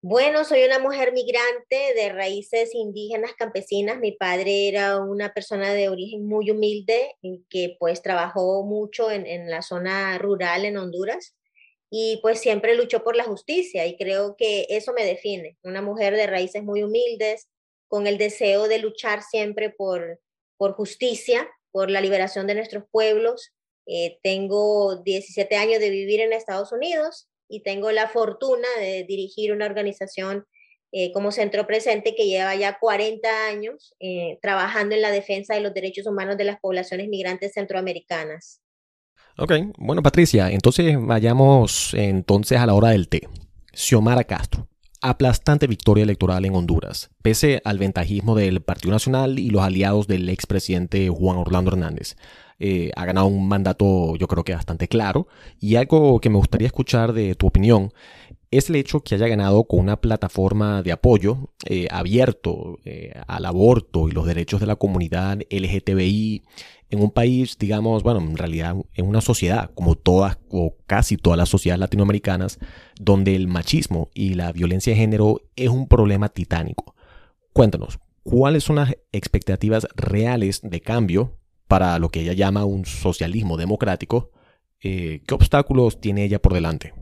Bueno, 0.07 0.45
soy 0.45 0.63
una 0.65 0.79
mujer 0.79 1.15
migrante 1.15 1.95
de 1.95 2.11
raíces 2.13 2.75
indígenas 2.75 3.33
campesinas. 3.39 3.99
Mi 4.01 4.13
padre 4.13 4.69
era 4.69 5.01
una 5.01 5.33
persona 5.33 5.73
de 5.73 5.89
origen 5.89 6.27
muy 6.27 6.51
humilde 6.51 7.17
que 7.49 7.77
pues 7.81 8.03
trabajó 8.03 8.65
mucho 8.65 9.11
en, 9.11 9.49
la 9.49 9.63
zona 9.63 10.19
rural 10.19 10.67
en 10.67 10.77
Honduras. 10.77 11.35
y 11.91 12.19
pues 12.21 12.39
siempre 12.41 12.75
luchó 12.75 13.03
por 13.03 13.17
la 13.17 13.25
justicia 13.25 13.87
y 13.87 13.97
creo 13.97 14.37
que 14.37 14.67
eso 14.69 14.93
me 14.93 15.07
define, 15.07 15.57
una 15.63 15.81
mujer 15.81 16.15
de 16.17 16.27
raíces 16.27 16.63
muy 16.63 16.83
humildes, 16.83 17.49
con 17.89 18.07
el 18.07 18.19
deseo 18.19 18.69
de 18.69 18.81
luchar 18.81 19.23
siempre 19.23 19.71
por, 19.71 20.21
por 20.59 20.75
justicia, 20.75 21.49
por 21.73 21.91
la 21.91 22.03
liberación 22.03 22.47
de 22.47 22.57
nuestros 22.57 22.85
pueblos. 22.91 23.55
Eh, 23.87 24.19
tengo 24.23 24.97
17 25.03 25.57
años 25.57 25.81
de 25.81 25.89
vivir 25.89 26.21
en 26.21 26.35
Estados 26.35 26.73
Unidos 26.73 27.27
y 27.49 27.63
tengo 27.63 27.91
la 27.93 28.09
fortuna 28.09 28.69
de 28.79 29.05
dirigir 29.05 29.53
una 29.53 29.67
organización 29.67 30.45
eh, 30.93 31.11
como 31.13 31.33
Centro 31.33 31.67
Presente 31.67 32.15
que 32.15 32.27
lleva 32.27 32.55
ya 32.55 32.79
40 32.79 33.29
años 33.49 33.95
eh, 33.99 34.39
trabajando 34.41 34.95
en 34.95 35.03
la 35.03 35.11
defensa 35.11 35.55
de 35.55 35.61
los 35.61 35.75
derechos 35.75 36.07
humanos 36.07 36.37
de 36.37 36.45
las 36.45 36.61
poblaciones 36.61 37.09
migrantes 37.09 37.53
centroamericanas. 37.55 38.61
Ok, 39.37 39.53
bueno 39.77 40.03
Patricia, 40.03 40.51
entonces 40.51 40.97
vayamos 41.01 41.95
entonces 41.95 42.59
a 42.61 42.67
la 42.67 42.75
hora 42.75 42.91
del 42.91 43.09
té. 43.09 43.29
Xiomara 43.73 44.23
Castro, 44.23 44.69
aplastante 45.01 45.67
victoria 45.67 46.05
electoral 46.05 46.45
en 46.45 46.55
Honduras, 46.55 47.11
pese 47.23 47.61
al 47.65 47.79
ventajismo 47.79 48.37
del 48.37 48.63
Partido 48.63 48.93
Nacional 48.93 49.41
y 49.41 49.51
los 49.51 49.63
aliados 49.63 50.07
del 50.07 50.29
expresidente 50.29 51.09
Juan 51.09 51.39
Orlando 51.39 51.73
Hernández. 51.73 52.15
Eh, 52.59 52.93
ha 52.95 53.05
ganado 53.05 53.27
un 53.27 53.49
mandato 53.49 54.15
yo 54.15 54.29
creo 54.29 54.45
que 54.45 54.55
bastante 54.55 54.87
claro 54.87 55.27
y 55.59 55.75
algo 55.75 56.21
que 56.21 56.31
me 56.31 56.37
gustaría 56.37 56.69
escuchar 56.69 57.13
de 57.13 57.35
tu 57.35 57.49
opinión 57.49 57.93
es 58.53 58.71
el 58.71 58.77
hecho 58.77 59.01
que 59.01 59.17
haya 59.17 59.27
ganado 59.27 59.65
con 59.65 59.81
una 59.81 60.01
plataforma 60.01 60.83
de 60.83 60.93
apoyo 60.93 61.51
eh, 61.67 61.89
abierto 61.91 62.79
eh, 62.85 63.13
al 63.27 63.47
aborto 63.47 64.09
y 64.09 64.13
los 64.13 64.27
derechos 64.27 64.61
de 64.61 64.67
la 64.67 64.77
comunidad 64.77 65.41
LGTBI 65.51 66.45
en 66.91 67.03
un 67.03 67.11
país, 67.11 67.59
digamos, 67.59 68.03
bueno, 68.03 68.21
en 68.21 68.37
realidad 68.37 68.77
en 68.95 69.07
una 69.07 69.21
sociedad 69.21 69.71
como 69.75 69.97
todas 69.97 70.39
o 70.51 70.77
casi 70.87 71.17
todas 71.17 71.37
las 71.37 71.49
sociedades 71.49 71.81
latinoamericanas, 71.81 72.59
donde 73.01 73.35
el 73.35 73.49
machismo 73.49 74.11
y 74.15 74.35
la 74.35 74.53
violencia 74.53 74.93
de 74.93 75.01
género 75.01 75.41
es 75.57 75.71
un 75.71 75.89
problema 75.89 76.29
titánico. 76.29 76.95
Cuéntanos, 77.53 77.99
¿cuáles 78.23 78.65
son 78.65 78.77
las 78.77 78.97
expectativas 79.13 79.89
reales 79.97 80.61
de 80.63 80.81
cambio 80.81 81.39
para 81.69 81.99
lo 81.99 82.09
que 82.09 82.21
ella 82.21 82.33
llama 82.33 82.65
un 82.65 82.85
socialismo 82.85 83.57
democrático? 83.57 84.31
Eh, 84.83 85.23
¿Qué 85.27 85.35
obstáculos 85.35 86.01
tiene 86.01 86.25
ella 86.25 86.39
por 86.39 86.53
delante? 86.53 86.93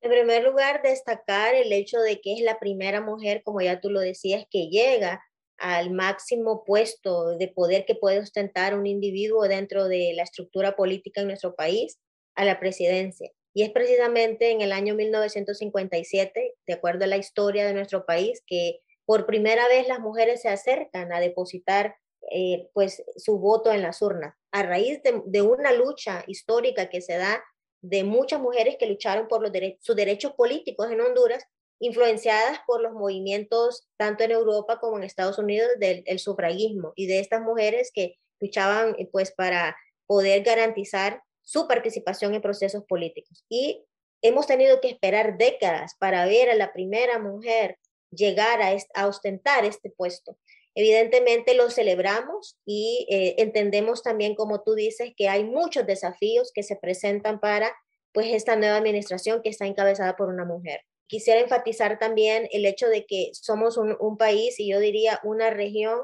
En 0.00 0.10
primer 0.10 0.44
lugar, 0.44 0.82
destacar 0.82 1.54
el 1.54 1.72
hecho 1.72 1.98
de 2.00 2.20
que 2.20 2.34
es 2.34 2.40
la 2.42 2.58
primera 2.58 3.00
mujer, 3.00 3.42
como 3.42 3.62
ya 3.62 3.80
tú 3.80 3.88
lo 3.88 4.00
decías, 4.00 4.44
que 4.50 4.68
llega 4.68 5.22
al 5.56 5.92
máximo 5.92 6.62
puesto 6.64 7.38
de 7.38 7.48
poder 7.48 7.86
que 7.86 7.94
puede 7.94 8.18
ostentar 8.18 8.76
un 8.76 8.86
individuo 8.86 9.48
dentro 9.48 9.88
de 9.88 10.12
la 10.14 10.24
estructura 10.24 10.76
política 10.76 11.22
en 11.22 11.28
nuestro 11.28 11.54
país, 11.54 11.98
a 12.34 12.44
la 12.44 12.60
presidencia. 12.60 13.30
Y 13.54 13.62
es 13.62 13.70
precisamente 13.70 14.50
en 14.50 14.60
el 14.60 14.72
año 14.72 14.94
1957, 14.94 16.54
de 16.66 16.72
acuerdo 16.74 17.04
a 17.04 17.08
la 17.08 17.16
historia 17.16 17.64
de 17.64 17.72
nuestro 17.72 18.04
país, 18.04 18.42
que 18.46 18.80
por 19.06 19.26
primera 19.26 19.68
vez 19.68 19.86
las 19.86 20.00
mujeres 20.00 20.42
se 20.42 20.48
acercan 20.48 21.12
a 21.12 21.20
depositar 21.20 21.96
eh, 22.30 22.68
pues 22.72 23.02
su 23.16 23.38
voto 23.38 23.72
en 23.72 23.82
las 23.82 24.02
urnas, 24.02 24.34
a 24.52 24.62
raíz 24.62 25.00
de, 25.02 25.42
una 25.42 25.72
lucha 25.72 26.24
histórica 26.26 26.88
que 26.88 27.00
se 27.00 27.16
da 27.16 27.42
de 27.82 28.04
muchas 28.04 28.40
mujeres 28.40 28.76
que 28.78 28.86
lucharon 28.86 29.28
por 29.28 29.42
los 29.42 29.52
sus 29.80 29.96
derechos 29.96 30.32
políticos 30.32 30.90
en 30.90 31.00
Honduras 31.00 31.44
influenciadas 31.80 32.60
por 32.66 32.80
los 32.80 32.92
movimientos 32.92 33.88
tanto 33.98 34.24
en 34.24 34.30
Europa 34.30 34.78
como 34.80 34.96
en 34.96 35.04
Estados 35.04 35.38
Unidos 35.38 35.68
del, 35.78 36.04
sufragismo 36.18 36.92
y 36.96 37.06
de 37.06 37.20
estas 37.20 37.42
mujeres 37.42 37.90
que 37.92 38.16
luchaban 38.40 38.94
eh, 38.98 39.08
pues 39.12 39.32
para 39.32 39.76
poder 40.06 40.42
garantizar 40.42 41.22
su 41.42 41.68
participación 41.68 42.34
en 42.34 42.40
procesos 42.40 42.84
políticos. 42.88 43.44
Y 43.48 43.84
hemos 44.22 44.46
tenido 44.46 44.80
que 44.80 44.88
esperar 44.88 45.36
décadas 45.36 45.94
para 45.98 46.24
ver 46.24 46.50
a 46.50 46.54
la 46.54 46.72
primera 46.72 47.18
mujer 47.18 47.78
llegar 48.10 48.60
a, 48.62 49.06
ostentar 49.06 49.64
este 49.64 49.90
puesto. 49.90 50.38
Evidentemente 50.74 51.54
lo 51.54 51.70
celebramos 51.70 52.58
y 52.66 53.06
eh, 53.08 53.36
entendemos 53.38 54.02
también, 54.02 54.34
como 54.34 54.62
tú 54.62 54.74
dices, 54.74 55.12
que 55.16 55.28
hay 55.28 55.44
muchos 55.44 55.86
desafíos 55.86 56.50
que 56.52 56.64
se 56.64 56.76
presentan 56.76 57.38
para 57.38 57.72
pues 58.12 58.26
esta 58.28 58.56
nueva 58.56 58.76
administración 58.76 59.40
que 59.42 59.50
está 59.50 59.66
encabezada 59.66 60.16
por 60.16 60.28
una 60.28 60.44
mujer. 60.44 60.80
Quisiera 61.06 61.40
enfatizar 61.40 61.98
también 61.98 62.48
el 62.50 62.66
hecho 62.66 62.88
de 62.88 63.06
que 63.06 63.30
somos 63.34 63.76
un, 63.76 64.16
país 64.16 64.58
y 64.58 64.70
yo 64.70 64.80
diría 64.80 65.20
una 65.22 65.50
región 65.50 66.00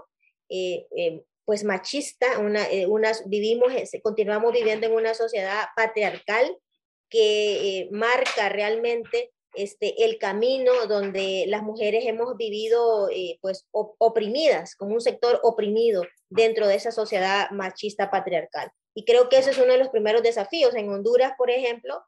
eh, 0.49 0.87
eh, 0.97 1.23
pues 1.45 1.65
machista, 1.65 2.39
una, 2.39 2.67
unas, 2.89 3.29
vivimos, 3.29 3.73
continuamos 4.03 4.53
viviendo 4.53 4.87
en 4.87 4.93
una 4.93 5.15
sociedad 5.15 5.65
patriarcal 5.75 6.57
que 7.09 7.89
marca 7.91 8.49
realmente 8.49 9.33
este, 9.55 10.05
el 10.05 10.19
camino 10.19 10.73
donde 10.87 11.45
las 11.49 11.63
mujeres 11.63 12.05
hemos 12.07 12.37
vivido 12.37 13.09
pues 13.41 13.67
oprimidas, 13.71 14.77
como 14.77 14.95
un 14.95 15.01
sector 15.01 15.41
oprimido 15.43 16.03
dentro 16.29 16.67
de 16.67 16.77
esa 16.77 16.93
sociedad 16.93 17.51
machista 17.51 18.11
patriarcal. 18.11 18.71
Y 18.95 19.05
creo 19.05 19.29
que 19.29 19.39
ese 19.39 19.51
es 19.51 19.59
uno 19.59 19.73
de 19.73 19.79
los 19.79 19.89
primeros 19.89 20.23
desafíos. 20.23 20.75
En 20.75 20.89
Honduras, 20.89 21.33
por 21.37 21.51
ejemplo, 21.51 22.03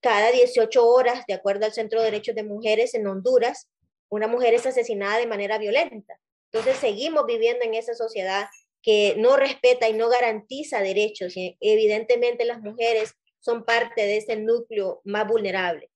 cada 0.00 0.30
18 0.32 0.86
horas, 0.86 1.24
de 1.26 1.34
acuerdo 1.34 1.66
al 1.66 1.72
Centro 1.72 2.00
de 2.00 2.06
Derechos 2.06 2.34
de 2.34 2.44
Mujeres 2.44 2.94
en 2.94 3.06
Honduras, 3.06 3.68
una 4.08 4.26
mujer 4.26 4.54
es 4.54 4.66
asesinada 4.66 5.18
de 5.18 5.26
manera 5.26 5.58
violenta. 5.58 6.18
Entonces 6.52 6.76
seguimos 6.78 7.26
viviendo 7.26 7.64
en 7.64 7.74
esa 7.74 7.94
sociedad 7.94 8.48
que 8.82 9.14
no 9.18 9.36
respeta 9.36 9.88
y 9.88 9.92
no 9.92 10.08
garantiza 10.08 10.80
derechos. 10.80 11.36
Y 11.36 11.56
evidentemente 11.60 12.44
las 12.44 12.60
mujeres 12.60 13.14
son 13.40 13.64
parte 13.64 14.02
de 14.02 14.16
ese 14.16 14.36
núcleo 14.36 15.00
más 15.04 15.26
vulnerable. 15.28 15.90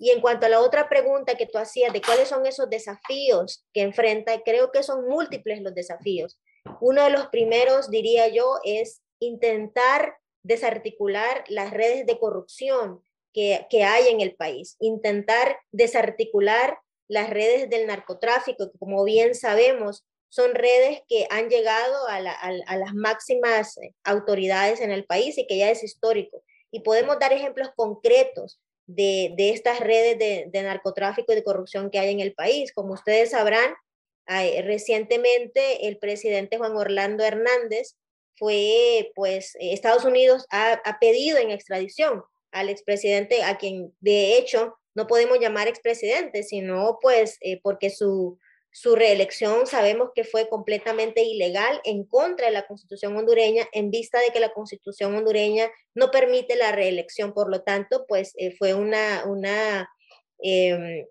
Y 0.00 0.10
en 0.12 0.22
cuanto 0.22 0.46
a 0.46 0.48
la 0.48 0.60
otra 0.60 0.88
pregunta 0.88 1.36
que 1.36 1.44
tú 1.44 1.58
hacías 1.58 1.92
de 1.92 2.00
cuáles 2.00 2.28
son 2.28 2.46
esos 2.46 2.70
desafíos 2.70 3.66
que 3.74 3.82
enfrenta, 3.82 4.40
creo 4.42 4.72
que 4.72 4.82
son 4.82 5.06
múltiples 5.06 5.60
los 5.60 5.74
desafíos. 5.74 6.40
Uno 6.80 7.04
de 7.04 7.10
los 7.10 7.26
primeros, 7.26 7.90
diría 7.90 8.26
yo, 8.28 8.60
es 8.64 9.02
intentar 9.18 10.16
desarticular 10.42 11.44
las 11.48 11.70
redes 11.70 12.06
de 12.06 12.18
corrupción 12.18 13.02
que, 13.34 13.66
hay 13.84 14.08
en 14.08 14.22
el 14.22 14.34
país, 14.34 14.76
intentar 14.80 15.58
desarticular 15.70 16.78
las 17.06 17.28
redes 17.28 17.68
del 17.68 17.86
narcotráfico, 17.86 18.70
que 18.72 18.78
como 18.78 19.04
bien 19.04 19.34
sabemos 19.34 20.06
son 20.30 20.54
redes 20.54 21.02
que 21.08 21.26
han 21.28 21.50
llegado 21.50 22.06
a, 22.08 22.20
las 22.20 22.94
máximas 22.94 23.78
autoridades 24.04 24.80
en 24.80 24.92
el 24.92 25.04
país 25.04 25.36
y 25.36 25.46
que 25.46 25.58
ya 25.58 25.70
es 25.70 25.84
histórico. 25.84 26.42
Y 26.70 26.80
podemos 26.80 27.18
dar 27.18 27.34
ejemplos 27.34 27.70
concretos 27.76 28.60
de, 28.94 29.34
estas 29.38 29.80
redes 29.80 30.18
de, 30.18 30.62
narcotráfico 30.62 31.32
y 31.32 31.36
de 31.36 31.44
corrupción 31.44 31.90
que 31.90 31.98
hay 31.98 32.10
en 32.10 32.20
el 32.20 32.34
país. 32.34 32.72
Como 32.72 32.94
ustedes 32.94 33.30
sabrán, 33.30 33.74
recientemente 34.64 35.88
el 35.88 35.98
presidente 35.98 36.58
Juan 36.58 36.76
Orlando 36.76 37.24
Hernández 37.24 37.96
fue, 38.36 39.12
pues, 39.14 39.56
Estados 39.60 40.04
Unidos 40.04 40.46
ha, 40.50 40.72
ha 40.84 40.98
pedido 40.98 41.38
en 41.38 41.50
extradición 41.50 42.22
al 42.52 42.68
expresidente, 42.68 43.42
a 43.42 43.58
quien 43.58 43.94
de 44.00 44.36
hecho 44.36 44.76
no 44.94 45.06
podemos 45.06 45.38
llamar 45.38 45.68
expresidente, 45.68 46.42
sino 46.42 46.98
pues 47.00 47.36
eh, 47.40 47.60
porque 47.62 47.90
su, 47.90 48.38
su 48.72 48.94
reelección 48.94 49.66
sabemos 49.66 50.10
que 50.14 50.24
fue 50.24 50.48
completamente 50.48 51.22
ilegal 51.22 51.80
en 51.84 52.04
contra 52.04 52.46
de 52.46 52.52
la 52.52 52.66
constitución 52.66 53.16
hondureña, 53.16 53.66
en 53.72 53.90
vista 53.90 54.20
de 54.20 54.30
que 54.30 54.40
la 54.40 54.52
constitución 54.52 55.14
hondureña 55.14 55.68
no 55.94 56.10
permite 56.10 56.56
la 56.56 56.72
reelección, 56.72 57.32
por 57.32 57.50
lo 57.50 57.62
tanto, 57.62 58.06
pues 58.06 58.32
eh, 58.36 58.54
fue 58.56 58.74
una, 58.74 59.24
una 59.26 59.90
em, 60.38 61.06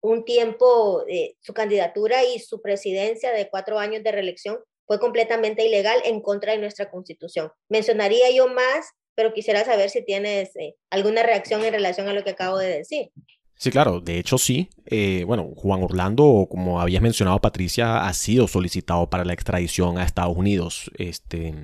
un 0.00 0.24
tiempo, 0.24 1.04
eh, 1.08 1.36
su 1.40 1.54
candidatura 1.54 2.24
y 2.24 2.38
su 2.40 2.60
presidencia 2.60 3.32
de 3.32 3.48
cuatro 3.48 3.78
años 3.78 4.02
de 4.02 4.12
reelección 4.12 4.58
fue 4.86 4.98
completamente 4.98 5.64
ilegal 5.64 6.00
en 6.04 6.20
contra 6.20 6.52
de 6.52 6.58
nuestra 6.58 6.90
constitución. 6.90 7.50
Mencionaría 7.68 8.30
yo 8.30 8.48
más 8.48 8.92
pero 9.14 9.32
quisiera 9.32 9.64
saber 9.64 9.90
si 9.90 10.04
tienes 10.04 10.54
eh, 10.56 10.76
alguna 10.90 11.22
reacción 11.22 11.64
en 11.64 11.72
relación 11.72 12.08
a 12.08 12.12
lo 12.12 12.24
que 12.24 12.30
acabo 12.30 12.58
de 12.58 12.78
decir. 12.78 13.10
Sí, 13.54 13.70
claro, 13.70 14.00
de 14.00 14.18
hecho 14.18 14.38
sí. 14.38 14.70
Eh, 14.86 15.24
bueno, 15.26 15.50
Juan 15.54 15.82
Orlando, 15.82 16.46
como 16.50 16.80
habías 16.80 17.02
mencionado 17.02 17.40
Patricia, 17.40 18.06
ha 18.06 18.12
sido 18.12 18.48
solicitado 18.48 19.08
para 19.08 19.24
la 19.24 19.32
extradición 19.32 19.98
a 19.98 20.04
Estados 20.04 20.36
Unidos. 20.36 20.90
Este, 20.98 21.54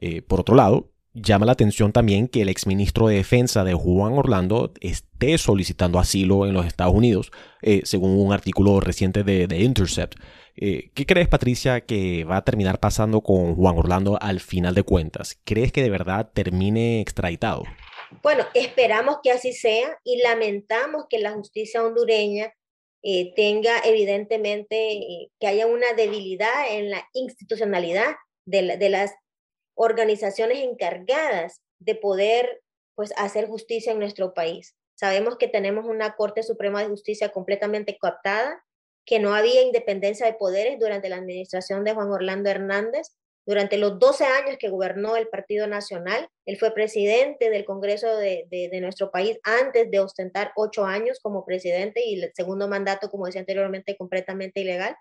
eh, 0.00 0.22
por 0.22 0.40
otro 0.40 0.56
lado, 0.56 0.90
llama 1.14 1.46
la 1.46 1.52
atención 1.52 1.92
también 1.92 2.28
que 2.28 2.42
el 2.42 2.48
exministro 2.48 3.06
de 3.08 3.16
Defensa 3.16 3.64
de 3.64 3.74
Juan 3.74 4.14
Orlando 4.14 4.72
esté 4.80 5.38
solicitando 5.38 5.98
asilo 5.98 6.46
en 6.46 6.54
los 6.54 6.66
Estados 6.66 6.94
Unidos, 6.94 7.30
según 7.84 8.18
un 8.18 8.32
artículo 8.32 8.80
reciente 8.80 9.24
de 9.24 9.48
The 9.48 9.62
Intercept. 9.62 10.14
Eh, 10.60 10.90
¿Qué 10.92 11.06
crees, 11.06 11.28
Patricia, 11.28 11.82
que 11.82 12.24
va 12.24 12.38
a 12.38 12.44
terminar 12.44 12.80
pasando 12.80 13.20
con 13.20 13.54
Juan 13.54 13.78
Orlando 13.78 14.18
al 14.20 14.40
final 14.40 14.74
de 14.74 14.82
cuentas? 14.82 15.38
¿Crees 15.44 15.70
que 15.70 15.82
de 15.82 15.90
verdad 15.90 16.30
termine 16.34 17.00
extraditado? 17.00 17.62
Bueno, 18.22 18.46
esperamos 18.54 19.18
que 19.22 19.30
así 19.30 19.52
sea 19.52 19.98
y 20.04 20.22
lamentamos 20.22 21.06
que 21.08 21.18
la 21.18 21.32
justicia 21.32 21.84
hondureña 21.84 22.52
eh, 23.02 23.32
tenga 23.34 23.80
evidentemente 23.84 24.92
eh, 24.92 25.30
que 25.38 25.46
haya 25.46 25.66
una 25.66 25.92
debilidad 25.92 26.70
en 26.70 26.90
la 26.90 27.06
institucionalidad 27.12 28.16
de, 28.44 28.76
de 28.76 28.88
las 28.88 29.14
organizaciones 29.74 30.58
encargadas 30.58 31.60
de 31.78 31.94
poder 31.94 32.62
pues 32.94 33.12
hacer 33.16 33.46
justicia 33.46 33.92
en 33.92 34.00
nuestro 34.00 34.34
país. 34.34 34.74
Sabemos 34.96 35.36
que 35.36 35.46
tenemos 35.46 35.84
una 35.84 36.16
Corte 36.16 36.42
Suprema 36.42 36.82
de 36.82 36.88
Justicia 36.88 37.28
completamente 37.28 37.96
cooptada, 37.96 38.64
que 39.06 39.20
no 39.20 39.34
había 39.34 39.62
independencia 39.62 40.26
de 40.26 40.34
poderes 40.34 40.80
durante 40.80 41.08
la 41.08 41.16
administración 41.16 41.84
de 41.84 41.94
Juan 41.94 42.10
Orlando 42.10 42.50
Hernández. 42.50 43.16
Durante 43.48 43.78
los 43.78 43.98
12 43.98 44.26
años 44.26 44.58
que 44.58 44.68
gobernó 44.68 45.16
el 45.16 45.26
Partido 45.28 45.66
Nacional, 45.66 46.28
él 46.44 46.58
fue 46.58 46.74
presidente 46.74 47.48
del 47.48 47.64
Congreso 47.64 48.14
de, 48.14 48.44
de, 48.50 48.80
nuestro 48.82 49.10
país 49.10 49.38
antes 49.42 49.90
de 49.90 50.00
ostentar 50.00 50.52
ocho 50.54 50.84
años 50.84 51.18
como 51.22 51.46
presidente 51.46 52.04
y 52.04 52.22
el 52.22 52.30
segundo 52.34 52.68
mandato, 52.68 53.08
como 53.08 53.24
decía 53.24 53.40
anteriormente, 53.40 53.96
completamente 53.96 54.60
ilegal. 54.60 54.94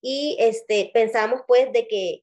Y 0.00 0.36
este, 0.38 0.92
pensamos 0.94 1.40
pues 1.48 1.72
de 1.72 1.88
que 1.88 2.22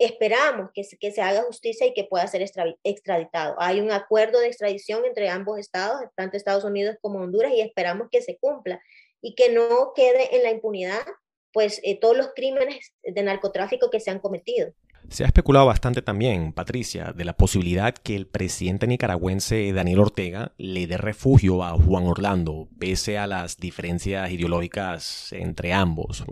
esperamos 0.00 0.70
que, 0.74 0.82
que 0.98 1.12
se 1.12 1.22
haga 1.22 1.44
justicia 1.44 1.86
y 1.86 1.94
que 1.94 2.02
pueda 2.02 2.26
ser 2.26 2.44
extraditado. 2.82 3.54
Hay 3.60 3.80
un 3.80 3.92
acuerdo 3.92 4.40
de 4.40 4.48
extradición 4.48 5.04
entre 5.04 5.28
ambos 5.28 5.60
estados, 5.60 6.00
tanto 6.16 6.36
Estados 6.36 6.64
Unidos 6.64 6.96
como 7.00 7.20
Honduras, 7.20 7.52
y 7.52 7.60
esperamos 7.60 8.08
que 8.10 8.20
se 8.20 8.36
cumpla 8.38 8.82
y 9.22 9.36
que 9.36 9.52
no 9.52 9.92
quede 9.94 10.34
en 10.34 10.42
la 10.42 10.50
impunidad 10.50 11.04
pues 11.52 11.80
eh, 11.84 12.00
todos 12.00 12.16
los 12.16 12.30
crímenes 12.34 12.92
de 13.04 13.22
narcotráfico 13.22 13.88
que 13.88 14.00
se 14.00 14.10
han 14.10 14.18
cometido. 14.18 14.74
Se 15.08 15.22
ha 15.22 15.26
especulado 15.26 15.66
bastante 15.66 16.02
también, 16.02 16.52
Patricia, 16.52 17.12
de 17.12 17.24
la 17.24 17.36
posibilidad 17.36 17.94
que 17.94 18.16
el 18.16 18.26
presidente 18.26 18.86
nicaragüense 18.86 19.72
Daniel 19.72 20.00
Ortega 20.00 20.52
le 20.56 20.86
dé 20.86 20.96
refugio 20.96 21.62
a 21.62 21.70
Juan 21.72 22.06
Orlando, 22.06 22.68
pese 22.78 23.18
a 23.18 23.26
las 23.26 23.58
diferencias 23.58 24.30
ideológicas 24.32 25.32
entre 25.32 25.72
ambos. 25.72 26.24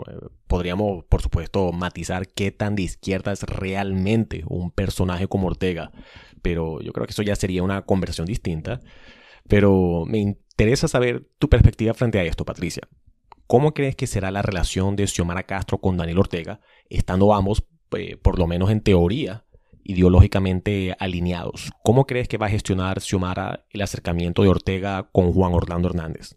Podríamos, 0.46 1.04
por 1.04 1.22
supuesto, 1.22 1.70
matizar 1.72 2.26
qué 2.28 2.50
tan 2.50 2.74
de 2.74 2.82
izquierda 2.82 3.32
es 3.32 3.42
realmente 3.44 4.42
un 4.48 4.70
personaje 4.70 5.28
como 5.28 5.48
Ortega, 5.48 5.92
pero 6.40 6.80
yo 6.80 6.92
creo 6.92 7.06
que 7.06 7.12
eso 7.12 7.22
ya 7.22 7.36
sería 7.36 7.62
una 7.62 7.82
conversión 7.82 8.26
distinta. 8.26 8.80
Pero 9.48 10.04
me 10.06 10.18
interesa 10.18 10.88
saber 10.88 11.28
tu 11.38 11.48
perspectiva 11.48 11.94
frente 11.94 12.18
a 12.18 12.24
esto, 12.24 12.44
Patricia. 12.44 12.88
¿Cómo 13.46 13.74
crees 13.74 13.96
que 13.96 14.06
será 14.06 14.30
la 14.30 14.42
relación 14.42 14.96
de 14.96 15.06
Xiomara 15.06 15.42
Castro 15.42 15.78
con 15.78 15.96
Daniel 15.96 16.20
Ortega, 16.20 16.60
estando 16.88 17.34
ambos 17.34 17.64
eh, 17.96 18.16
por 18.16 18.38
lo 18.38 18.46
menos 18.46 18.70
en 18.70 18.82
teoría, 18.82 19.44
ideológicamente 19.84 20.94
alineados. 20.98 21.70
¿Cómo 21.82 22.06
crees 22.06 22.28
que 22.28 22.38
va 22.38 22.46
a 22.46 22.50
gestionar 22.50 23.00
Xiomara 23.00 23.66
el 23.70 23.82
acercamiento 23.82 24.42
de 24.42 24.48
Ortega 24.48 25.08
con 25.12 25.32
Juan 25.32 25.54
Orlando 25.54 25.88
Hernández? 25.88 26.36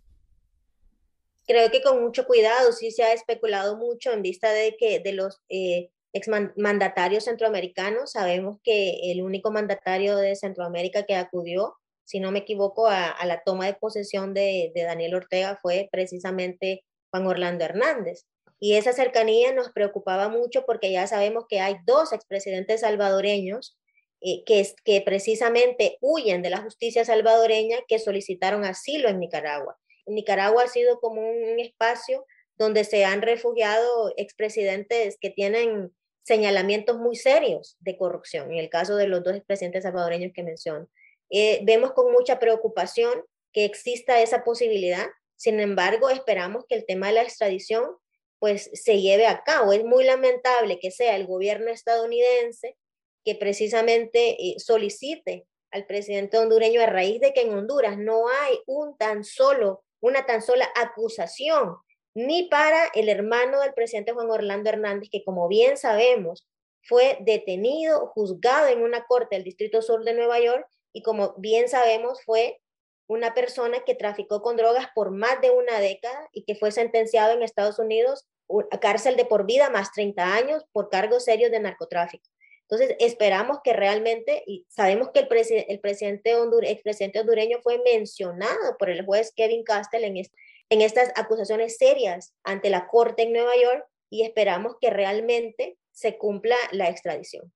Creo 1.47 1.69
que 1.69 1.81
con 1.81 2.01
mucho 2.01 2.25
cuidado, 2.25 2.71
sí 2.71 2.89
se 2.91 3.03
ha 3.03 3.13
especulado 3.13 3.77
mucho 3.77 4.11
en 4.11 4.23
vista 4.23 4.51
de 4.51 4.75
que 4.77 4.99
de 4.99 5.13
los 5.13 5.43
eh, 5.49 5.91
exmandatarios 6.11 7.25
centroamericanos, 7.25 8.13
sabemos 8.13 8.57
que 8.63 9.11
el 9.11 9.21
único 9.21 9.51
mandatario 9.51 10.17
de 10.17 10.35
Centroamérica 10.35 11.03
que 11.03 11.15
acudió, 11.15 11.75
si 12.03 12.19
no 12.19 12.31
me 12.31 12.39
equivoco, 12.39 12.87
a, 12.87 13.15
la 13.25 13.43
toma 13.43 13.67
de 13.67 13.73
posesión 13.75 14.33
de 14.33 14.71
Daniel 14.75 15.15
Ortega 15.15 15.59
fue 15.61 15.87
precisamente 15.91 16.83
Juan 17.11 17.27
Orlando 17.27 17.63
Hernández. 17.63 18.25
Y 18.65 18.77
esa 18.77 18.93
cercanía 18.93 19.53
nos 19.53 19.69
preocupaba 19.69 20.27
mucho 20.27 20.65
porque 20.65 20.91
ya 20.91 21.05
sabemos 21.05 21.45
que 21.47 21.59
hay 21.59 21.75
dos 21.85 22.11
expresidentes 22.11 22.81
salvadoreños 22.81 23.77
eh, 24.21 24.43
que, 24.43 24.67
que 24.83 25.01
precisamente 25.01 25.99
huyen 26.01 26.41
de 26.41 26.49
la 26.49 26.63
justicia 26.63 27.05
salvadoreña 27.05 27.77
que 27.87 27.99
solicitaron 27.99 28.65
asilo 28.65 29.07
en 29.07 29.19
Nicaragua. 29.19 29.77
Nicaragua 30.07 30.63
ha 30.63 30.67
sido 30.67 30.99
como 30.99 31.21
un 31.21 31.59
espacio 31.59 32.25
donde 32.57 32.85
se 32.85 33.05
han 33.05 33.21
refugiado 33.21 34.11
expresidentes 34.17 35.19
que 35.21 35.29
tienen 35.29 35.95
señalamientos 36.23 36.97
muy 36.97 37.17
serios 37.17 37.77
de 37.81 37.99
corrupción, 37.99 38.51
en 38.51 38.57
el 38.57 38.71
caso 38.71 38.95
de 38.95 39.07
los 39.07 39.23
dos 39.23 39.35
expresidentes 39.35 39.83
salvadoreños 39.83 40.31
que 40.33 40.41
menciono. 40.41 40.89
Eh, 41.29 41.59
vemos 41.65 41.91
con 41.91 42.11
mucha 42.11 42.39
preocupación 42.39 43.13
que 43.53 43.63
exista 43.63 44.23
esa 44.23 44.43
posibilidad, 44.43 45.05
sin 45.35 45.59
embargo, 45.59 46.09
esperamos 46.09 46.65
que 46.67 46.73
el 46.73 46.87
tema 46.87 47.09
de 47.09 47.13
la 47.13 47.21
extradición 47.21 47.95
pues 48.39 48.69
se 48.73 49.01
lleve 49.01 49.27
a 49.27 49.43
cabo. 49.43 49.73
Es 49.73 49.83
muy 49.83 50.03
lamentable 50.03 50.79
que 50.79 50.91
sea 50.91 51.15
el 51.15 51.25
gobierno 51.25 51.69
estadounidense 51.71 52.77
que 53.23 53.35
precisamente 53.35 54.37
eh, 54.39 54.55
solicite 54.59 55.47
al 55.71 55.85
presidente 55.85 56.37
hondureño 56.37 56.81
a 56.81 56.85
raíz 56.85 57.19
de 57.19 57.33
que 57.33 57.41
en 57.41 57.53
Honduras 57.53 57.97
no 57.97 58.29
hay 58.29 58.59
un 58.65 58.95
tan 58.97 59.23
solo, 59.23 59.83
una 59.99 60.25
tan 60.25 60.41
sola 60.41 60.69
acusación 60.75 61.75
ni 62.15 62.43
para 62.43 62.85
el 62.93 63.09
hermano 63.09 63.59
del 63.59 63.73
presidente 63.73 64.13
Juan 64.13 64.31
Orlando 64.31 64.69
Hernández, 64.69 65.09
que 65.11 65.23
como 65.23 65.49
bien 65.49 65.75
sabemos 65.75 66.47
fue 66.81 67.17
detenido, 67.21 68.07
juzgado 68.07 68.67
en 68.67 68.81
una 68.83 69.05
corte 69.05 69.35
del 69.35 69.43
Distrito 69.43 69.81
Sur 69.81 70.05
de 70.05 70.13
Nueva 70.13 70.39
York 70.39 70.65
y 70.93 71.01
como 71.01 71.33
bien 71.37 71.67
sabemos 71.67 72.23
fue 72.23 72.61
una 73.07 73.33
persona 73.33 73.81
que 73.85 73.95
traficó 73.95 74.41
con 74.41 74.57
drogas 74.57 74.87
por 74.95 75.11
más 75.11 75.41
de 75.41 75.51
una 75.51 75.79
década 75.79 76.29
y 76.31 76.43
que 76.43 76.55
fue 76.55 76.71
sentenciado 76.71 77.33
en 77.33 77.43
Estados 77.43 77.79
Unidos 77.79 78.25
a 78.71 78.79
cárcel 78.79 79.15
de 79.15 79.25
por 79.25 79.45
vida 79.45 79.69
más 79.69 79.91
30 79.91 80.35
años 80.35 80.63
por 80.71 80.89
cargos 80.89 81.25
serios 81.25 81.51
de 81.51 81.59
narcotráfico. 81.59 82.29
Entonces, 82.67 82.95
esperamos 82.99 83.59
que 83.63 83.73
realmente, 83.73 84.43
y 84.47 84.65
sabemos 84.69 85.09
que 85.13 85.19
el, 85.19 85.27
el 85.67 85.79
presidente 85.79 86.33
expresidente 86.63 87.19
hondureño 87.19 87.59
fue 87.61 87.79
mencionado 87.83 88.77
por 88.79 88.89
el 88.89 89.05
juez 89.05 89.31
Kevin 89.35 89.63
Castell 89.63 90.03
en, 90.03 90.17
en 90.17 90.81
estas 90.81 91.11
acusaciones 91.15 91.77
serias 91.77 92.33
ante 92.43 92.71
la 92.71 92.87
corte 92.87 93.23
en 93.23 93.33
Nueva 93.33 93.55
York 93.55 93.85
y 94.09 94.23
esperamos 94.23 94.77
que 94.81 94.89
realmente 94.89 95.77
se 95.91 96.17
cumpla 96.17 96.55
la 96.71 96.89
extradición. 96.89 97.53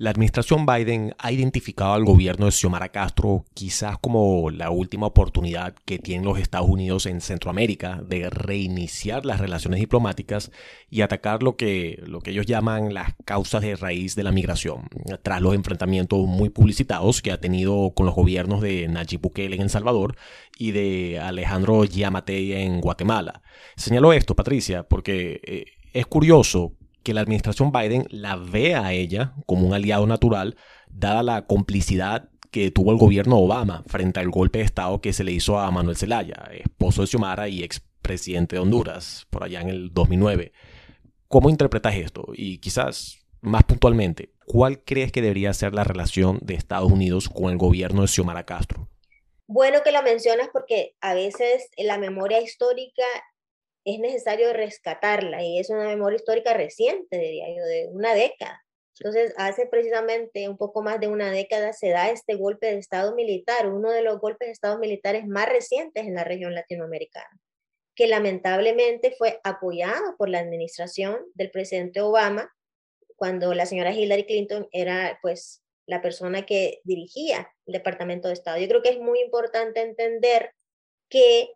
La 0.00 0.08
administración 0.08 0.64
Biden 0.64 1.14
ha 1.18 1.30
identificado 1.30 1.92
al 1.92 2.06
gobierno 2.06 2.46
de 2.46 2.52
Xiomara 2.52 2.88
Castro 2.88 3.44
quizás 3.52 3.98
como 3.98 4.48
la 4.48 4.70
última 4.70 5.06
oportunidad 5.06 5.74
que 5.84 5.98
tienen 5.98 6.24
los 6.24 6.38
Estados 6.38 6.70
Unidos 6.70 7.04
en 7.04 7.20
Centroamérica 7.20 8.00
de 8.08 8.30
reiniciar 8.30 9.26
las 9.26 9.40
relaciones 9.40 9.78
diplomáticas 9.78 10.52
y 10.88 11.02
atacar 11.02 11.42
lo 11.42 11.56
que, 11.56 12.02
lo 12.06 12.20
que 12.20 12.30
ellos 12.30 12.46
llaman 12.46 12.94
las 12.94 13.12
causas 13.26 13.60
de 13.60 13.76
raíz 13.76 14.14
de 14.14 14.22
la 14.22 14.32
migración, 14.32 14.88
tras 15.22 15.42
los 15.42 15.54
enfrentamientos 15.54 16.26
muy 16.26 16.48
publicitados 16.48 17.20
que 17.20 17.30
ha 17.30 17.38
tenido 17.38 17.92
con 17.94 18.06
los 18.06 18.14
gobiernos 18.14 18.62
de 18.62 18.88
Nayib 18.88 19.20
Bukele 19.20 19.56
en 19.56 19.60
El 19.60 19.68
Salvador 19.68 20.16
y 20.56 20.70
de 20.70 21.20
Alejandro 21.20 21.84
Yamatei 21.84 22.54
en 22.54 22.80
Guatemala. 22.80 23.42
Señalo 23.76 24.14
esto, 24.14 24.34
Patricia, 24.34 24.82
porque 24.82 25.42
eh, 25.44 25.64
es 25.92 26.06
curioso 26.06 26.72
que 27.02 27.14
la 27.14 27.20
administración 27.22 27.72
Biden 27.72 28.06
la 28.10 28.36
vea 28.36 28.84
a 28.84 28.92
ella 28.92 29.34
como 29.46 29.66
un 29.66 29.74
aliado 29.74 30.06
natural, 30.06 30.56
dada 30.88 31.22
la 31.22 31.46
complicidad 31.46 32.30
que 32.50 32.70
tuvo 32.70 32.92
el 32.92 32.98
gobierno 32.98 33.38
Obama 33.38 33.84
frente 33.86 34.20
al 34.20 34.30
golpe 34.30 34.58
de 34.58 34.64
Estado 34.64 35.00
que 35.00 35.12
se 35.12 35.24
le 35.24 35.32
hizo 35.32 35.58
a 35.58 35.70
Manuel 35.70 35.96
Zelaya, 35.96 36.50
esposo 36.52 37.02
de 37.02 37.06
Xiomara 37.06 37.48
y 37.48 37.62
expresidente 37.62 38.56
de 38.56 38.60
Honduras, 38.60 39.26
por 39.30 39.44
allá 39.44 39.60
en 39.60 39.68
el 39.68 39.92
2009. 39.92 40.52
¿Cómo 41.28 41.48
interpretas 41.48 41.94
esto? 41.94 42.26
Y 42.34 42.58
quizás 42.58 43.18
más 43.40 43.64
puntualmente, 43.64 44.32
¿cuál 44.46 44.82
crees 44.82 45.12
que 45.12 45.22
debería 45.22 45.52
ser 45.54 45.74
la 45.74 45.84
relación 45.84 46.38
de 46.42 46.54
Estados 46.54 46.90
Unidos 46.90 47.28
con 47.28 47.50
el 47.50 47.56
gobierno 47.56 48.02
de 48.02 48.08
Xiomara 48.08 48.44
Castro? 48.44 48.88
Bueno 49.46 49.78
que 49.84 49.92
lo 49.92 50.02
mencionas 50.02 50.48
porque 50.52 50.96
a 51.00 51.14
veces 51.14 51.70
la 51.76 51.98
memoria 51.98 52.40
histórica 52.40 53.02
es 53.94 54.00
necesario 54.00 54.52
rescatarla 54.52 55.42
y 55.42 55.58
es 55.58 55.70
una 55.70 55.86
memoria 55.86 56.16
histórica 56.16 56.54
reciente, 56.54 57.18
diría 57.18 57.48
yo, 57.48 57.64
de 57.64 57.88
una 57.92 58.14
década. 58.14 58.62
Entonces, 58.98 59.32
hace 59.38 59.66
precisamente 59.66 60.48
un 60.48 60.58
poco 60.58 60.82
más 60.82 61.00
de 61.00 61.08
una 61.08 61.30
década 61.30 61.72
se 61.72 61.88
da 61.88 62.10
este 62.10 62.34
golpe 62.34 62.66
de 62.66 62.78
Estado 62.78 63.14
militar, 63.14 63.70
uno 63.70 63.90
de 63.90 64.02
los 64.02 64.20
golpes 64.20 64.48
de 64.48 64.52
Estado 64.52 64.78
militares 64.78 65.26
más 65.26 65.48
recientes 65.48 66.06
en 66.06 66.14
la 66.14 66.24
región 66.24 66.54
latinoamericana, 66.54 67.40
que 67.94 68.06
lamentablemente 68.06 69.14
fue 69.16 69.40
apoyado 69.42 70.16
por 70.18 70.28
la 70.28 70.40
administración 70.40 71.18
del 71.34 71.50
presidente 71.50 72.02
Obama 72.02 72.52
cuando 73.16 73.54
la 73.54 73.66
señora 73.66 73.92
Hillary 73.92 74.26
Clinton 74.26 74.68
era 74.70 75.18
pues 75.22 75.62
la 75.86 76.02
persona 76.02 76.44
que 76.44 76.80
dirigía 76.84 77.50
el 77.66 77.72
Departamento 77.72 78.28
de 78.28 78.34
Estado. 78.34 78.58
Yo 78.58 78.68
creo 78.68 78.82
que 78.82 78.90
es 78.90 79.00
muy 79.00 79.20
importante 79.20 79.80
entender 79.80 80.52
que 81.08 81.50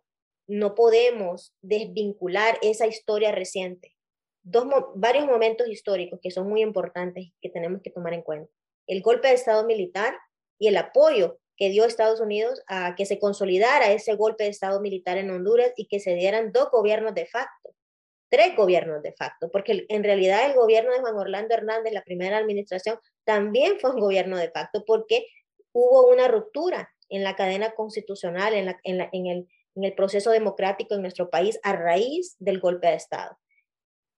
no 0.47 0.75
podemos 0.75 1.53
desvincular 1.61 2.57
esa 2.61 2.87
historia 2.87 3.31
reciente. 3.31 3.95
Dos, 4.43 4.65
varios 4.95 5.25
momentos 5.25 5.67
históricos 5.67 6.19
que 6.21 6.31
son 6.31 6.47
muy 6.47 6.61
importantes 6.61 7.31
que 7.41 7.49
tenemos 7.49 7.81
que 7.81 7.89
tomar 7.89 8.13
en 8.13 8.21
cuenta. 8.21 8.51
El 8.87 9.01
golpe 9.01 9.29
de 9.29 9.33
Estado 9.33 9.65
militar 9.65 10.15
y 10.59 10.67
el 10.67 10.77
apoyo 10.77 11.39
que 11.57 11.69
dio 11.69 11.85
Estados 11.85 12.19
Unidos 12.19 12.61
a 12.67 12.95
que 12.95 13.05
se 13.05 13.19
consolidara 13.19 13.91
ese 13.91 14.15
golpe 14.15 14.43
de 14.43 14.49
Estado 14.49 14.81
militar 14.81 15.17
en 15.17 15.31
Honduras 15.31 15.71
y 15.77 15.87
que 15.87 15.99
se 15.99 16.13
dieran 16.15 16.51
dos 16.51 16.69
gobiernos 16.69 17.15
de 17.15 17.25
facto, 17.25 17.73
tres 18.29 18.55
gobiernos 18.55 19.01
de 19.01 19.13
facto, 19.13 19.49
porque 19.51 19.85
en 19.89 20.03
realidad 20.03 20.45
el 20.45 20.55
gobierno 20.55 20.91
de 20.91 20.99
Juan 20.99 21.15
Orlando 21.15 21.55
Hernández, 21.55 21.93
la 21.93 22.03
primera 22.03 22.37
administración, 22.37 22.99
también 23.23 23.79
fue 23.79 23.91
un 23.91 23.99
gobierno 23.99 24.37
de 24.37 24.51
facto 24.51 24.83
porque 24.85 25.27
hubo 25.71 26.07
una 26.07 26.27
ruptura 26.27 26.89
en 27.09 27.23
la 27.23 27.35
cadena 27.35 27.71
constitucional, 27.71 28.53
en, 28.53 28.65
la, 28.65 28.79
en 28.83 29.27
el 29.27 29.47
en 29.75 29.83
el 29.83 29.93
proceso 29.93 30.31
democrático 30.31 30.95
en 30.95 31.01
nuestro 31.01 31.29
país 31.29 31.59
a 31.63 31.73
raíz 31.73 32.35
del 32.39 32.59
golpe 32.59 32.87
de 32.87 32.95
Estado. 32.95 33.37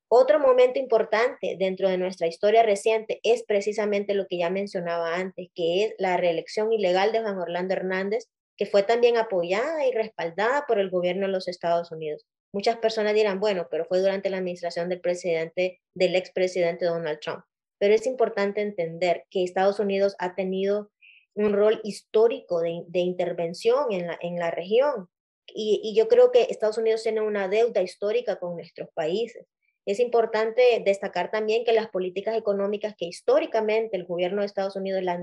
Otro 0.10 0.40
momento 0.40 0.80
importante 0.80 1.58
dentro 1.60 1.90
de 1.90 1.98
nuestra 1.98 2.28
historia 2.28 2.64
reciente 2.64 3.20
es 3.24 3.44
precisamente 3.44 4.14
lo 4.14 4.26
que 4.28 4.38
ya 4.38 4.50
mencionaba 4.50 5.16
antes, 5.16 5.50
que 5.54 5.84
es 5.84 5.96
la 5.98 6.16
reelección 6.16 6.72
ilegal 6.72 7.12
de 7.12 7.22
Juan 7.22 7.38
Orlando 7.38 7.74
Hernández, 7.74 8.30
que 8.56 8.66
fue 8.66 8.84
también 8.84 9.18
apoyada 9.18 9.86
y 9.86 9.92
respaldada 9.92 10.66
por 10.66 10.80
el 10.80 10.90
gobierno 10.90 11.26
de 11.26 11.34
los 11.34 11.50
Estados 11.50 11.92
Unidos. 11.92 12.26
Muchas 12.54 12.78
personas 12.78 13.14
dirán, 13.14 13.42
bueno, 13.42 13.68
pero 13.70 13.86
fue 13.86 14.00
durante 14.00 14.30
la 14.30 14.38
administración 14.38 14.88
del 14.88 15.02
presidente, 15.02 15.82
del 15.94 16.16
expresidente 16.16 16.86
Donald 16.86 17.20
Trump. 17.20 17.44
Pero 17.78 17.94
es 17.94 18.08
importante 18.08 18.62
entender 18.62 19.26
que 19.30 19.44
Estados 19.44 19.80
Unidos 19.80 20.16
ha 20.20 20.36
tenido 20.36 20.90
un 21.36 21.54
rol 21.54 21.82
histórico 21.84 22.62
de, 22.62 23.00
intervención 23.00 23.92
en 23.92 24.08
la, 24.08 24.18
en 24.22 24.40
la 24.40 24.52
región. 24.52 25.10
Y, 25.54 25.82
y 25.84 25.96
yo 25.96 26.08
creo 26.08 26.32
que 26.32 26.48
Estados 26.50 26.78
Unidos 26.78 27.04
tiene 27.04 27.22
una 27.22 27.48
deuda 27.48 27.82
histórica 27.82 28.38
con 28.38 28.56
nuestros 28.56 28.90
países. 28.94 29.46
Es 29.86 30.02
importante 30.02 30.82
destacar 30.84 31.32
también 31.32 31.64
que 31.64 31.72
las 31.72 31.88
políticas 31.88 32.36
económicas 32.36 32.94
que 32.98 33.06
históricamente 33.06 33.96
el 33.96 34.04
gobierno 34.06 34.42
de 34.42 34.48
Estados 34.48 34.76
Unidos, 34.76 35.02
la 35.02 35.18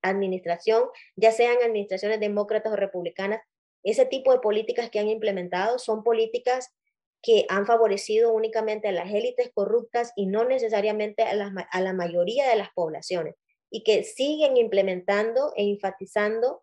administración, 0.00 0.84
ya 1.14 1.30
sean 1.30 1.58
administraciones 1.62 2.18
demócratas 2.18 2.72
o 2.72 2.76
republicanas, 2.76 3.42
ese 3.82 4.06
tipo 4.06 4.32
de 4.32 4.40
políticas 4.40 4.88
que 4.88 4.98
han 4.98 5.08
implementado 5.08 5.78
son 5.78 6.02
políticas 6.02 6.74
que 7.20 7.44
han 7.50 7.66
favorecido 7.66 8.32
únicamente 8.32 8.88
a 8.88 8.92
las 8.92 9.12
élites 9.12 9.50
corruptas 9.52 10.12
y 10.16 10.26
no 10.26 10.44
necesariamente 10.44 11.24
a 11.24 11.34
la, 11.34 11.68
a 11.70 11.80
la 11.82 11.92
mayoría 11.92 12.48
de 12.48 12.56
las 12.56 12.70
poblaciones, 12.74 13.34
y 13.70 13.82
que 13.82 14.04
siguen 14.04 14.56
implementando 14.56 15.52
e 15.54 15.64
enfatizando 15.64 16.62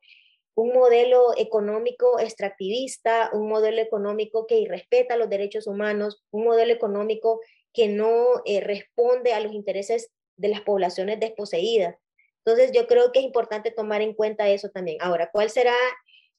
un 0.56 0.74
modelo 0.74 1.38
económico 1.38 2.20
extractivista, 2.20 3.30
un 3.34 3.50
modelo 3.50 3.82
económico 3.82 4.48
que 4.48 4.58
irrespeta 4.58 5.18
los 5.18 5.30
derechos 5.30 5.68
humanos, 5.68 6.24
un 6.32 6.46
modelo 6.46 6.74
económico 6.74 7.42
que 7.74 7.90
no 7.90 8.42
eh, 8.46 8.62
responde 8.62 9.34
a 9.34 9.42
los 9.42 9.54
intereses 9.54 10.12
de 10.38 10.48
las 10.48 10.62
poblaciones 10.62 11.20
desposeídas. 11.20 11.96
Entonces, 12.46 12.72
yo 12.72 12.88
creo 12.88 13.12
que 13.12 13.20
es 13.20 13.26
importante 13.26 13.72
tomar 13.72 14.02
en 14.02 14.14
cuenta 14.14 14.48
eso 14.50 14.70
también. 14.70 14.98
Ahora, 15.02 15.30
¿cuál 15.32 15.50
será? 15.50 15.76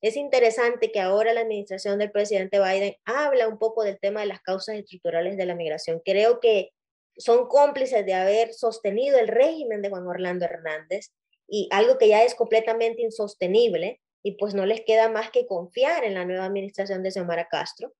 Es 0.00 0.16
interesante 0.16 0.90
que 0.92 1.00
ahora 1.00 1.34
la 1.34 1.40
administración 1.40 1.98
del 1.98 2.10
presidente 2.10 2.58
Biden 2.58 2.96
habla 3.04 3.48
un 3.48 3.58
poco 3.58 3.82
del 3.82 3.98
tema 3.98 4.20
de 4.20 4.26
las 4.26 4.40
causas 4.40 4.76
estructurales 4.76 5.36
de 5.36 5.46
la 5.46 5.54
migración. 5.54 6.00
Creo 6.04 6.40
que 6.40 6.70
son 7.18 7.48
cómplices 7.48 8.06
de 8.06 8.14
haber 8.14 8.52
sostenido 8.54 9.18
el 9.18 9.28
régimen 9.28 9.82
de 9.82 9.88
Juan 9.90 10.06
Orlando 10.06 10.44
Hernández 10.44 11.12
y 11.48 11.68
algo 11.70 11.98
que 11.98 12.08
ya 12.08 12.24
es 12.24 12.34
completamente 12.34 13.02
insostenible 13.02 14.00
y 14.26 14.32
pues 14.32 14.54
no 14.54 14.66
les 14.66 14.80
queda 14.80 15.08
más 15.08 15.30
que 15.30 15.46
confiar 15.46 16.02
en 16.02 16.14
la 16.14 16.24
nueva 16.24 16.46
administración 16.46 17.04
de 17.04 17.12
Xiomara 17.12 17.46
Castro 17.48 17.92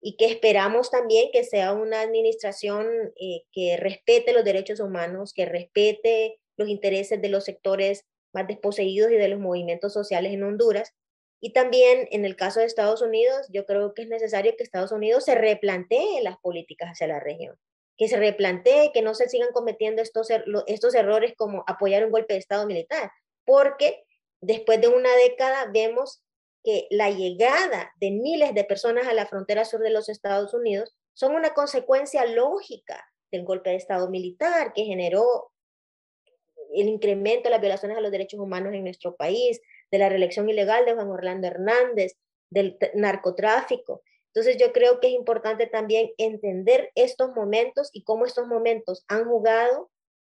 y 0.00 0.16
que 0.16 0.26
esperamos 0.26 0.92
también 0.92 1.30
que 1.32 1.42
sea 1.42 1.72
una 1.72 2.02
administración 2.02 2.86
eh, 3.20 3.42
que 3.50 3.76
respete 3.78 4.32
los 4.32 4.44
derechos 4.44 4.78
humanos, 4.78 5.32
que 5.34 5.44
respete 5.44 6.38
los 6.56 6.68
intereses 6.68 7.20
de 7.20 7.28
los 7.28 7.42
sectores 7.42 8.04
más 8.32 8.46
desposeídos 8.46 9.10
y 9.10 9.16
de 9.16 9.26
los 9.26 9.40
movimientos 9.40 9.92
sociales 9.92 10.32
en 10.32 10.44
Honduras. 10.44 10.94
Y 11.40 11.52
también 11.52 12.06
en 12.12 12.24
el 12.24 12.36
caso 12.36 12.60
de 12.60 12.66
Estados 12.66 13.02
Unidos, 13.02 13.48
yo 13.52 13.66
creo 13.66 13.92
que 13.92 14.02
es 14.02 14.08
necesario 14.08 14.54
que 14.56 14.62
Estados 14.62 14.92
Unidos 14.92 15.24
se 15.24 15.34
replantee 15.34 16.22
las 16.22 16.36
políticas 16.38 16.90
hacia 16.90 17.08
la 17.08 17.18
región, 17.18 17.56
que 17.98 18.06
se 18.06 18.18
replantee, 18.18 18.92
que 18.94 19.02
no 19.02 19.16
se 19.16 19.28
sigan 19.28 19.50
cometiendo 19.50 20.00
estos, 20.00 20.30
er-, 20.30 20.44
estos 20.68 20.94
errores 20.94 21.32
como 21.36 21.64
apoyar 21.66 22.04
un 22.04 22.12
golpe 22.12 22.34
de 22.34 22.38
Estado 22.38 22.68
militar, 22.68 23.10
porque 23.44 24.04
después 24.42 24.80
de 24.80 24.88
una 24.88 25.14
década 25.16 25.70
vemos 25.72 26.22
que 26.62 26.86
la 26.90 27.10
llegada 27.10 27.92
de 28.00 28.10
miles 28.10 28.54
de 28.54 28.64
personas 28.64 29.06
a 29.06 29.14
la 29.14 29.26
frontera 29.26 29.64
sur 29.64 29.80
de 29.80 29.90
los 29.90 30.08
Estados 30.08 30.52
Unidos 30.52 30.94
son 31.14 31.34
una 31.34 31.54
consecuencia 31.54 32.24
lógica 32.26 33.08
del 33.30 33.44
golpe 33.44 33.70
de 33.70 33.76
Estado 33.76 34.10
militar 34.10 34.72
que 34.74 34.84
generó 34.84 35.50
el 36.74 36.88
incremento 36.88 37.44
de 37.44 37.50
las 37.50 37.60
violaciones 37.60 37.96
a 37.96 38.00
los 38.00 38.10
derechos 38.10 38.40
humanos 38.40 38.72
en 38.74 38.84
nuestro 38.84 39.16
país, 39.16 39.60
de 39.90 39.98
la 39.98 40.08
reelección 40.08 40.48
ilegal 40.48 40.84
de 40.84 40.94
Juan 40.94 41.10
Orlando 41.10 41.46
Hernández, 41.46 42.16
del 42.50 42.78
narcotráfico. 42.94 44.02
Entonces 44.28 44.56
yo 44.58 44.72
creo 44.72 44.98
que 45.00 45.08
es 45.08 45.12
importante 45.12 45.66
también 45.66 46.12
entender 46.16 46.90
estos 46.94 47.34
momentos 47.34 47.90
y 47.92 48.02
cómo 48.04 48.24
estos 48.24 48.46
momentos 48.46 49.04
han 49.08 49.26
jugado 49.26 49.90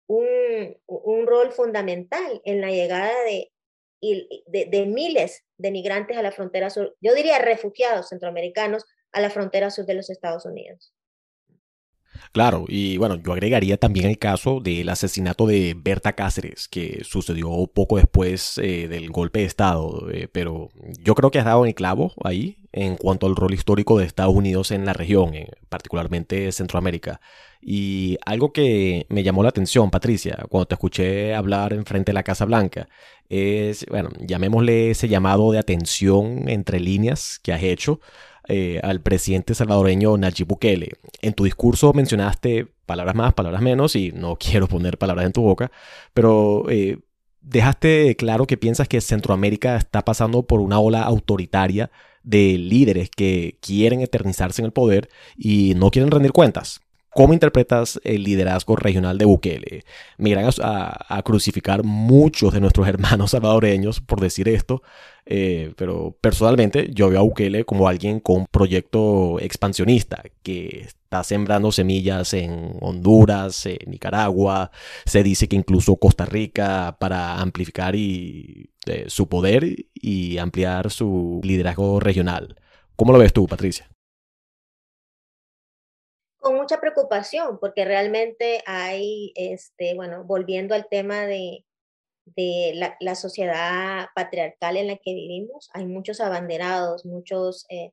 un, 0.07 0.77
un 0.85 1.25
rol 1.25 1.51
fundamental 1.51 2.41
en 2.45 2.61
la 2.61 2.69
llegada 2.69 3.23
de, 3.23 3.51
y 3.99 4.43
de, 4.47 4.85
miles 4.85 5.43
de 5.57 5.71
migrantes 5.71 6.17
a 6.17 6.21
la 6.21 6.31
frontera 6.31 6.69
sur, 6.69 6.95
yo 7.01 7.15
diría 7.15 7.39
refugiados 7.39 8.09
centroamericanos 8.09 8.85
a 9.11 9.21
la 9.21 9.29
frontera 9.29 9.69
sur 9.71 9.85
de 9.85 9.95
los 9.95 10.09
Estados 10.09 10.45
Unidos. 10.45 10.93
Claro, 12.31 12.65
y 12.67 12.97
bueno, 12.97 13.15
yo 13.15 13.33
agregaría 13.33 13.77
también 13.77 14.07
el 14.07 14.17
caso 14.17 14.59
del 14.59 14.89
asesinato 14.89 15.47
de 15.47 15.75
Berta 15.77 16.13
Cáceres, 16.13 16.67
que 16.67 17.01
sucedió 17.03 17.49
poco 17.73 17.97
después 17.97 18.57
eh, 18.57 18.87
del 18.87 19.09
golpe 19.09 19.39
de 19.39 19.45
Estado, 19.45 20.09
eh, 20.11 20.27
pero 20.31 20.69
yo 20.99 21.15
creo 21.15 21.31
que 21.31 21.39
has 21.39 21.45
dado 21.45 21.63
en 21.63 21.69
el 21.69 21.75
clavo 21.75 22.13
ahí 22.23 22.57
en 22.71 22.95
cuanto 22.95 23.25
al 23.25 23.35
rol 23.35 23.53
histórico 23.53 23.97
de 23.97 24.05
Estados 24.05 24.35
Unidos 24.35 24.71
en 24.71 24.85
la 24.85 24.93
región, 24.93 25.33
eh, 25.33 25.49
particularmente 25.69 26.51
Centroamérica. 26.51 27.19
Y 27.59 28.17
algo 28.25 28.53
que 28.53 29.07
me 29.09 29.23
llamó 29.23 29.41
la 29.41 29.49
atención, 29.49 29.89
Patricia, 29.89 30.45
cuando 30.49 30.67
te 30.67 30.75
escuché 30.75 31.33
hablar 31.33 31.73
en 31.73 31.85
frente 31.85 32.11
de 32.11 32.13
la 32.13 32.23
Casa 32.23 32.45
Blanca, 32.45 32.87
es, 33.29 33.85
bueno, 33.89 34.09
llamémosle 34.19 34.91
ese 34.91 35.07
llamado 35.07 35.51
de 35.51 35.59
atención 35.59 36.47
entre 36.47 36.79
líneas 36.79 37.39
que 37.41 37.51
has 37.53 37.63
hecho 37.63 37.99
eh, 38.47 38.79
al 38.83 39.01
presidente 39.01 39.53
salvadoreño 39.53 40.17
Nayib 40.17 40.47
Bukele. 40.47 40.93
En 41.21 41.33
tu 41.33 41.43
discurso 41.43 41.93
mencionaste 41.93 42.67
palabras 42.85 43.15
más, 43.15 43.33
palabras 43.33 43.61
menos, 43.61 43.95
y 43.95 44.11
no 44.11 44.35
quiero 44.39 44.67
poner 44.67 44.97
palabras 44.97 45.25
en 45.25 45.33
tu 45.33 45.41
boca, 45.41 45.71
pero 46.13 46.69
eh, 46.69 46.99
dejaste 47.41 48.15
claro 48.15 48.47
que 48.47 48.57
piensas 48.57 48.87
que 48.87 49.01
Centroamérica 49.01 49.77
está 49.77 50.03
pasando 50.03 50.43
por 50.43 50.61
una 50.61 50.79
ola 50.79 51.03
autoritaria 51.03 51.91
de 52.23 52.57
líderes 52.57 53.09
que 53.09 53.57
quieren 53.61 54.01
eternizarse 54.01 54.61
en 54.61 54.65
el 54.65 54.73
poder 54.73 55.09
y 55.37 55.73
no 55.75 55.91
quieren 55.91 56.11
rendir 56.11 56.33
cuentas. 56.33 56.81
¿Cómo 57.17 57.33
interpretas 57.33 57.99
el 58.03 58.21
liderazgo 58.21 58.75
regional 58.75 59.17
de 59.17 59.25
Bukele? 59.25 59.83
Me 60.19 60.29
irán 60.29 60.51
a, 60.61 61.21
crucificar 61.23 61.83
muchos 61.83 62.53
de 62.53 62.59
nuestros 62.59 62.87
hermanos 62.87 63.31
salvadoreños 63.31 64.01
por 64.01 64.19
decir 64.19 64.47
esto, 64.47 64.83
eh, 65.25 65.73
pero 65.77 66.15
personalmente 66.21 66.91
yo 66.93 67.09
veo 67.09 67.21
a 67.21 67.23
Bukele 67.23 67.65
como 67.65 67.87
alguien 67.87 68.19
con 68.19 68.41
un 68.41 68.45
proyecto 68.45 69.39
expansionista 69.39 70.21
que 70.43 70.81
está 70.81 71.23
sembrando 71.23 71.71
semillas 71.71 72.35
en 72.35 72.75
Honduras, 72.81 73.67
Nicaragua, 73.87 74.69
se 75.07 75.23
dice 75.23 75.47
que 75.47 75.55
incluso 75.55 75.95
Costa 75.95 76.25
Rica 76.25 76.97
para 76.99 77.41
amplificar 77.41 77.95
eh, 77.95 78.67
su 79.07 79.27
poder 79.27 79.87
y 79.95 80.37
ampliar 80.37 80.91
su 80.91 81.41
liderazgo 81.43 81.99
regional. 81.99 82.57
¿Cómo 82.95 83.11
lo 83.11 83.17
ves 83.17 83.33
tú, 83.33 83.47
Patricia? 83.47 83.89
Con 86.47 86.55
mucha 86.55 86.79
preocupación 86.79 87.59
porque 87.59 87.83
realmente 87.83 88.63
hay, 88.65 89.33
este, 89.35 89.95
bueno, 89.95 90.23
volviendo 90.23 90.75
al 90.75 90.87
tema 90.87 91.25
de, 91.25 91.65
de 92.23 92.95
la, 93.01 93.15
sociedad 93.15 94.07
patriarcal 94.15 94.77
en 94.77 94.87
la 94.87 94.95
que 94.95 95.13
vivimos, 95.13 95.69
hay 95.73 95.85
muchos 95.85 96.21
abanderados, 96.21 97.05
muchos, 97.05 97.65
eh, 97.67 97.91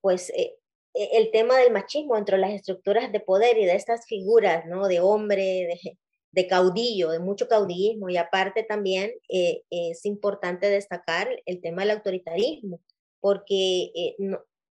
pues, 0.00 0.30
eh, 0.30 0.56
e, 0.94 1.18
el 1.18 1.30
tema 1.30 1.58
del 1.58 1.72
machismo 1.72 2.16
dentro 2.16 2.36
de 2.36 2.40
las 2.40 2.54
estructuras 2.54 3.12
de 3.12 3.20
poder 3.20 3.56
y 3.56 3.66
de 3.66 3.76
estas 3.76 4.04
figuras, 4.04 4.66
¿no? 4.66 4.88
De 4.88 4.98
hombre, 4.98 5.44
de, 5.44 5.98
de 6.32 6.46
caudillo, 6.48 7.10
de 7.10 7.20
mucho 7.20 7.46
caudillismo, 7.46 8.08
y 8.08 8.16
aparte 8.16 8.64
también 8.64 9.12
eh, 9.28 9.62
es 9.70 10.04
importante 10.06 10.68
destacar 10.68 11.28
el 11.46 11.60
tema 11.60 11.82
del 11.82 11.92
autoritarismo, 11.92 12.80
porque 13.20 14.16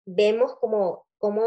vemos 0.08 0.56
como, 0.56 1.06
como 1.20 1.44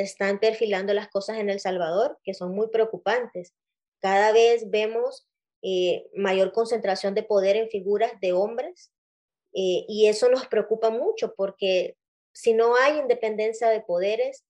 se 0.00 0.12
están 0.12 0.38
perfilando 0.38 0.94
las 0.94 1.08
cosas 1.08 1.38
en 1.38 1.50
El 1.50 1.60
Salvador 1.60 2.18
que 2.24 2.34
son 2.34 2.54
muy 2.54 2.68
preocupantes. 2.68 3.54
Cada 4.00 4.32
vez 4.32 4.70
vemos 4.70 5.28
eh, 5.62 6.06
mayor 6.14 6.52
concentración 6.52 7.14
de 7.14 7.22
poder 7.22 7.56
en 7.56 7.68
figuras 7.68 8.12
de 8.20 8.32
hombres 8.32 8.92
eh, 9.52 9.84
y 9.88 10.06
eso 10.06 10.28
nos 10.28 10.46
preocupa 10.46 10.90
mucho 10.90 11.34
porque 11.36 11.96
si 12.32 12.54
no 12.54 12.76
hay 12.76 12.98
independencia 12.98 13.68
de 13.68 13.80
poderes, 13.80 14.44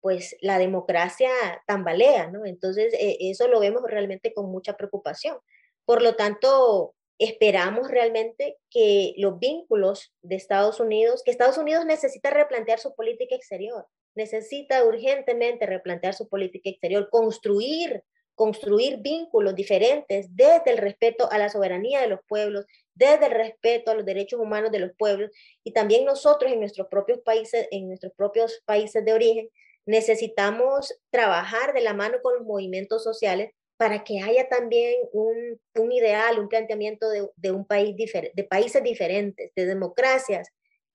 pues 0.00 0.36
la 0.40 0.58
democracia 0.58 1.30
tambalea, 1.66 2.28
¿no? 2.28 2.44
Entonces, 2.44 2.92
eh, 2.94 3.16
eso 3.20 3.48
lo 3.48 3.60
vemos 3.60 3.82
realmente 3.86 4.34
con 4.34 4.50
mucha 4.50 4.76
preocupación. 4.76 5.38
Por 5.84 6.02
lo 6.02 6.16
tanto, 6.16 6.94
esperamos 7.18 7.88
realmente 7.90 8.58
que 8.70 9.14
los 9.16 9.38
vínculos 9.38 10.12
de 10.22 10.36
Estados 10.36 10.80
Unidos, 10.80 11.22
que 11.24 11.30
Estados 11.30 11.58
Unidos 11.58 11.86
necesita 11.86 12.30
replantear 12.30 12.78
su 12.78 12.94
política 12.94 13.34
exterior, 13.36 13.86
necesita 14.14 14.84
urgentemente 14.84 15.66
replantear 15.66 16.14
su 16.14 16.28
política 16.28 16.70
exterior, 16.70 17.08
construir, 17.10 18.02
construir 18.34 18.98
vínculos 18.98 19.54
diferentes 19.54 20.26
desde 20.34 20.70
el 20.70 20.78
respeto 20.78 21.30
a 21.30 21.38
la 21.38 21.48
soberanía 21.48 22.00
de 22.00 22.08
los 22.08 22.20
pueblos, 22.26 22.66
desde 22.94 23.26
el 23.26 23.32
respeto 23.32 23.90
a 23.90 23.94
los 23.94 24.04
derechos 24.04 24.40
humanos 24.40 24.70
de 24.70 24.80
los 24.80 24.92
pueblos 24.96 25.30
y 25.64 25.72
también 25.72 26.04
nosotros 26.04 26.52
en 26.52 26.60
nuestros 26.60 26.88
propios 26.88 27.20
países, 27.20 27.68
en 27.70 27.88
nuestros 27.88 28.12
propios 28.14 28.62
países 28.64 29.04
de 29.04 29.12
origen, 29.12 29.48
necesitamos 29.86 30.94
trabajar 31.10 31.72
de 31.72 31.80
la 31.80 31.94
mano 31.94 32.18
con 32.22 32.34
los 32.34 32.46
movimientos 32.46 33.02
sociales 33.02 33.50
para 33.76 34.04
que 34.04 34.20
haya 34.20 34.48
también 34.48 34.94
un, 35.12 35.92
ideal, 35.92 36.38
un 36.38 36.48
planteamiento 36.48 37.08
de, 37.10 37.50
un 37.50 37.66
país 37.66 37.96
de 37.96 38.44
países 38.44 38.82
diferentes, 38.82 39.50
de 39.56 39.66
democracias 39.66 40.50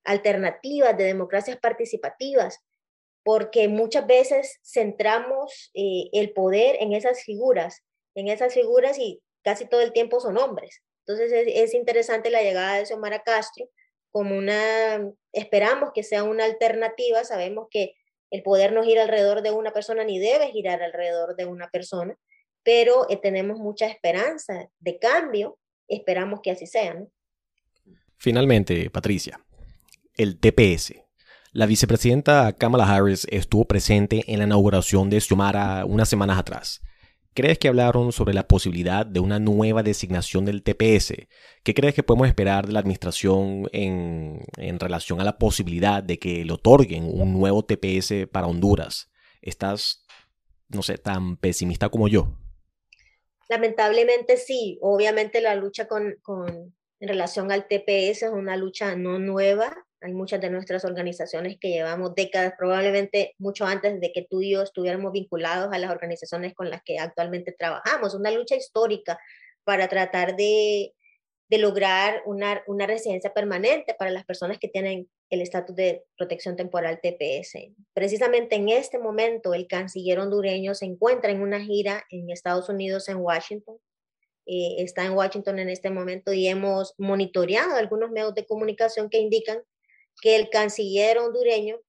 alternativas, 0.06 0.98
de 0.98 1.04
democracias 1.04 1.58
participativas, 1.58 2.60
porque 3.28 3.68
muchas 3.68 4.08
veces 4.08 4.58
centramos 4.64 5.70
eh, 5.74 6.08
el 6.14 6.32
poder 6.32 6.78
en 6.80 6.94
esas 6.94 7.24
figuras, 7.24 7.84
en 8.16 8.30
esas 8.30 8.54
figuras 8.54 8.98
y 8.98 9.22
casi 9.42 9.68
todo 9.68 9.82
el 9.82 9.92
tiempo 9.92 10.22
son 10.22 10.38
hombres. 10.38 10.82
Entonces 11.06 11.34
es, 11.46 11.74
interesante 11.74 12.30
la 12.30 12.42
llegada 12.42 12.78
de 12.78 12.86
Xiomara 12.86 13.24
Castro 13.24 13.68
como 14.12 14.38
una, 14.38 15.12
esperamos 15.34 15.92
que 15.94 16.04
sea 16.04 16.24
una 16.24 16.46
alternativa, 16.46 17.26
sabemos 17.26 17.68
que 17.70 17.96
el 18.32 18.44
poder 18.44 18.72
no 18.72 18.82
gira 18.82 19.02
alrededor 19.02 19.42
de 19.42 19.52
una 19.52 19.74
persona 19.74 20.06
ni 20.06 20.20
debe 20.20 20.50
girar 20.52 20.82
alrededor 20.82 21.36
de 21.36 21.48
una 21.48 21.70
persona, 21.70 22.18
pero 22.64 23.10
eh, 23.10 23.18
tenemos 23.18 23.60
mucha 23.60 23.88
esperanza 23.88 24.70
de 24.80 25.00
cambio, 25.00 25.60
esperamos 25.90 26.40
que 26.40 26.52
así 26.52 26.66
sea. 26.66 26.96
Finalmente, 28.16 28.90
Patricia, 28.90 29.38
el 30.16 30.40
TPS, 30.40 31.07
la 31.54 31.66
vicepresidenta 31.66 32.54
Kamala 32.54 32.86
Harris 32.86 33.26
estuvo 33.30 33.66
presente 33.66 34.24
en 34.28 34.40
la 34.40 34.46
inauguración 34.46 35.10
de 35.10 35.20
Xiomara 35.22 35.86
unas 35.86 36.10
semanas 36.10 36.38
atrás. 36.38 36.82
¿Crees 37.34 37.60
que 37.60 37.68
hablaron 37.68 38.12
sobre 38.12 38.34
la 38.34 38.48
posibilidad 38.48 39.06
de 39.06 39.20
una 39.20 39.40
nueva 39.40 39.84
designación 39.84 40.44
del 40.44 40.64
TPS? 40.64 41.14
¿Qué 41.64 41.74
crees 41.74 41.94
que 41.94 42.04
podemos 42.04 42.28
esperar 42.28 42.66
de 42.66 42.74
la 42.74 42.80
administración 42.80 43.70
en, 43.74 44.44
en 44.58 44.80
relación 44.80 45.22
a 45.22 45.24
la 45.24 45.38
posibilidad 45.38 46.02
de 46.02 46.18
que 46.18 46.44
le 46.44 46.54
otorguen 46.54 47.04
un 47.06 47.34
nuevo 47.34 47.64
TPS 47.64 48.28
para 48.32 48.48
Honduras? 48.48 49.12
¿Estás, 49.42 50.04
no 50.70 50.82
sé, 50.82 50.98
tan 50.98 51.38
pesimista 51.38 51.90
como 51.90 52.08
yo? 52.08 52.34
Lamentablemente 53.50 54.38
sí. 54.38 54.80
Obviamente 54.82 55.40
la 55.40 55.56
lucha 55.56 55.88
con, 55.88 56.16
con, 56.22 56.76
en 57.00 57.08
relación 57.08 57.52
al 57.52 57.68
TPS 57.68 58.24
es 58.24 58.32
una 58.34 58.58
lucha 58.58 58.96
no 58.96 59.20
nueva. 59.20 59.87
Hay 60.02 60.14
muchas 60.14 60.40
de 60.42 60.50
nuestras 60.50 60.86
organizaciones 60.86 61.58
que 61.60 61.70
llevamos 61.70 62.14
décadas, 62.16 62.54
probablemente 62.58 63.34
mucho 63.40 63.66
antes 63.66 64.00
de 64.00 64.12
que 64.12 64.28
tú 64.30 64.42
y 64.42 64.52
yo 64.52 64.62
estuviéramos 64.62 65.12
vinculados 65.12 65.74
a 65.74 65.80
las 65.80 65.90
organizaciones 65.90 66.54
con 66.54 66.70
las 66.70 66.84
que 66.84 67.00
actualmente 67.00 67.52
trabajamos. 67.52 68.14
Una 68.14 68.32
lucha 68.32 68.56
histórica 68.56 69.20
para 69.64 69.88
tratar 69.88 70.36
de, 70.36 70.94
de 71.50 71.58
lograr 71.58 72.22
una, 72.26 72.64
una, 72.68 72.86
residencia 72.86 73.34
permanente 73.34 73.96
para 73.98 74.12
las 74.12 74.26
personas 74.26 74.60
que 74.60 74.68
tienen 74.68 75.10
el 75.30 75.42
estatus 75.42 75.76
de 75.76 76.06
protección 76.16 76.56
temporal 76.56 77.00
TPS. 77.02 77.74
Precisamente 77.94 78.56
en 78.56 78.70
este 78.70 79.00
momento, 79.00 79.54
el 79.54 79.68
canciller 79.68 80.20
hondureño 80.20 80.76
se 80.76 80.86
encuentra 80.86 81.32
en 81.32 81.42
una 81.42 81.60
gira 81.60 82.06
en 82.12 82.30
Estados 82.30 82.70
Unidos, 82.70 83.10
en 83.10 83.18
Washington, 83.18 83.78
eh, 84.50 84.82
está 84.82 85.04
en 85.04 85.12
Washington 85.12 85.60
en 85.60 85.68
este 85.68 85.90
momento 85.90 86.32
y 86.32 86.48
hemos 86.48 86.94
monitoreado 86.98 87.76
algunos 87.76 88.10
medios 88.12 88.34
de 88.34 88.46
comunicación 88.46 89.10
que 89.10 89.20
indican 89.20 89.62
que 90.22 90.36
el 90.36 90.50
canciller 90.50 91.18
hondureño 91.20 91.80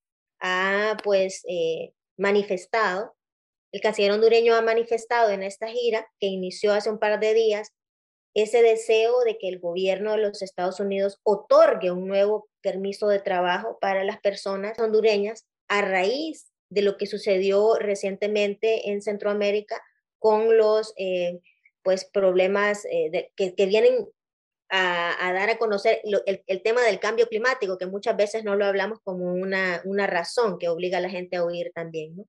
ha 0.41 0.97
pues 1.03 1.43
eh, 1.49 1.93
manifestado, 2.17 3.15
el 3.73 3.81
canciller 3.81 4.13
hondureño 4.13 4.55
ha 4.55 4.63
manifestado 4.63 5.31
en 5.31 5.43
esta 5.43 5.69
gira 5.69 6.09
que 6.21 6.27
inició 6.27 6.73
hace 6.73 6.91
un 6.91 6.99
par 6.99 7.21
de 7.21 7.35
días 7.35 7.73
ese 8.35 8.63
deseo 8.63 9.21
de 9.25 9.37
que 9.39 9.49
el 9.49 9.59
gobierno 9.59 10.13
de 10.13 10.19
los 10.19 10.43
Estados 10.43 10.81
Unidos 10.81 11.19
otorgue 11.23 11.91
un 11.91 12.07
nuevo 12.07 12.49
permiso 12.61 13.09
de 13.09 13.21
trabajo 13.21 13.79
para 13.81 14.05
las 14.05 14.21
personas 14.21 14.79
hondureñas 14.79 15.47
a 15.69 15.83
raíz 15.83 16.53
de 16.71 16.83
lo 16.83 16.97
que 16.97 17.07
sucedió 17.07 17.75
recientemente 17.77 18.91
en 18.91 19.03
Centroamérica 19.03 19.83
con 20.19 20.57
los 20.57 20.93
eh, 20.97 21.41
pues 21.83 22.05
problemas 22.05 22.85
eh, 22.91 23.31
que, 23.37 23.55
que, 23.55 23.67
vienen 23.67 24.09
a, 24.71 25.33
dar 25.33 25.51
a 25.51 25.59
conocer 25.59 26.01
el, 26.05 26.63
tema 26.63 26.83
del 26.83 27.01
cambio 27.01 27.29
climático, 27.29 27.79
que 27.79 27.87
muchas 27.87 28.17
veces 28.17 28.45
no 28.45 28.57
lo 28.57 28.67
hablamos 28.67 28.99
como 29.03 29.33
una, 29.33 29.81
una 29.85 30.07
razón 30.07 30.59
que 30.59 30.69
obliga 30.69 30.99
a 30.99 31.03
la 31.03 31.11
gente 31.11 31.37
a 31.37 31.45
huir 31.45 31.73
también. 31.75 32.17
¿no? 32.17 32.25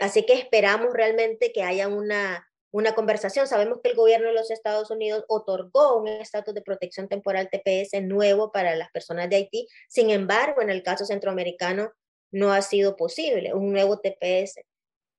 Así 0.00 0.24
que 0.24 0.34
esperamos 0.34 0.92
realmente 0.92 1.52
que 1.52 1.62
haya 1.62 1.88
una, 1.88 2.46
una 2.70 2.94
conversación. 2.94 3.46
Sabemos 3.46 3.80
que 3.82 3.90
el 3.90 3.96
gobierno 3.96 4.28
de 4.28 4.34
los 4.34 4.50
Estados 4.50 4.90
Unidos 4.90 5.24
otorgó 5.28 5.98
un 5.98 6.08
estatus 6.08 6.54
de 6.54 6.62
protección 6.62 7.08
temporal 7.08 7.50
TPS 7.50 8.02
nuevo 8.02 8.52
para 8.52 8.74
las 8.76 8.90
personas 8.90 9.28
de 9.28 9.36
Haití. 9.36 9.68
Sin 9.88 10.10
embargo, 10.10 10.62
en 10.62 10.70
el 10.70 10.82
caso 10.82 11.04
centroamericano 11.04 11.92
no 12.30 12.52
ha 12.52 12.62
sido 12.62 12.96
posible 12.96 13.54
un 13.54 13.72
nuevo 13.72 14.00
TPS. 14.00 14.60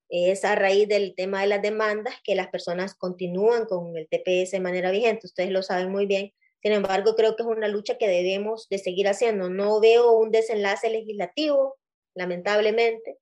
Es 0.10 0.44
a 0.44 0.56
raíz 0.56 0.88
del 0.88 1.16
tema 1.16 1.42
de 1.42 1.48
las 1.48 1.62
demandas 1.62 2.16
que 2.24 2.36
las 2.36 2.48
personas 2.50 2.96
continúan 2.96 3.66
con 3.66 3.96
el 3.96 4.10
TPS 4.10 4.52
de 4.52 4.60
manera 4.60 4.92
vigente. 4.92 5.28
Ustedes 5.28 5.52
lo 5.52 5.64
saben 5.64 5.90
muy 5.92 6.06
bien. 6.06 6.34
Sin 6.62 6.74
embargo, 6.74 7.16
creo 7.16 7.36
que 7.36 7.44
es 7.44 7.48
una 7.48 7.68
lucha 7.68 7.98
que 7.98 8.08
debemos 8.08 8.68
de 8.70 8.78
seguir 8.78 9.08
haciendo. 9.08 9.50
No 9.50 9.80
veo 9.80 10.12
un 10.12 10.32
desenlace 10.32 10.90
legislativo, 10.90 11.78
lamentablemente. 12.16 13.18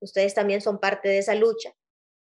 Ustedes 0.00 0.34
también 0.34 0.60
son 0.60 0.78
parte 0.78 1.08
de 1.08 1.18
esa 1.18 1.34
lucha, 1.34 1.74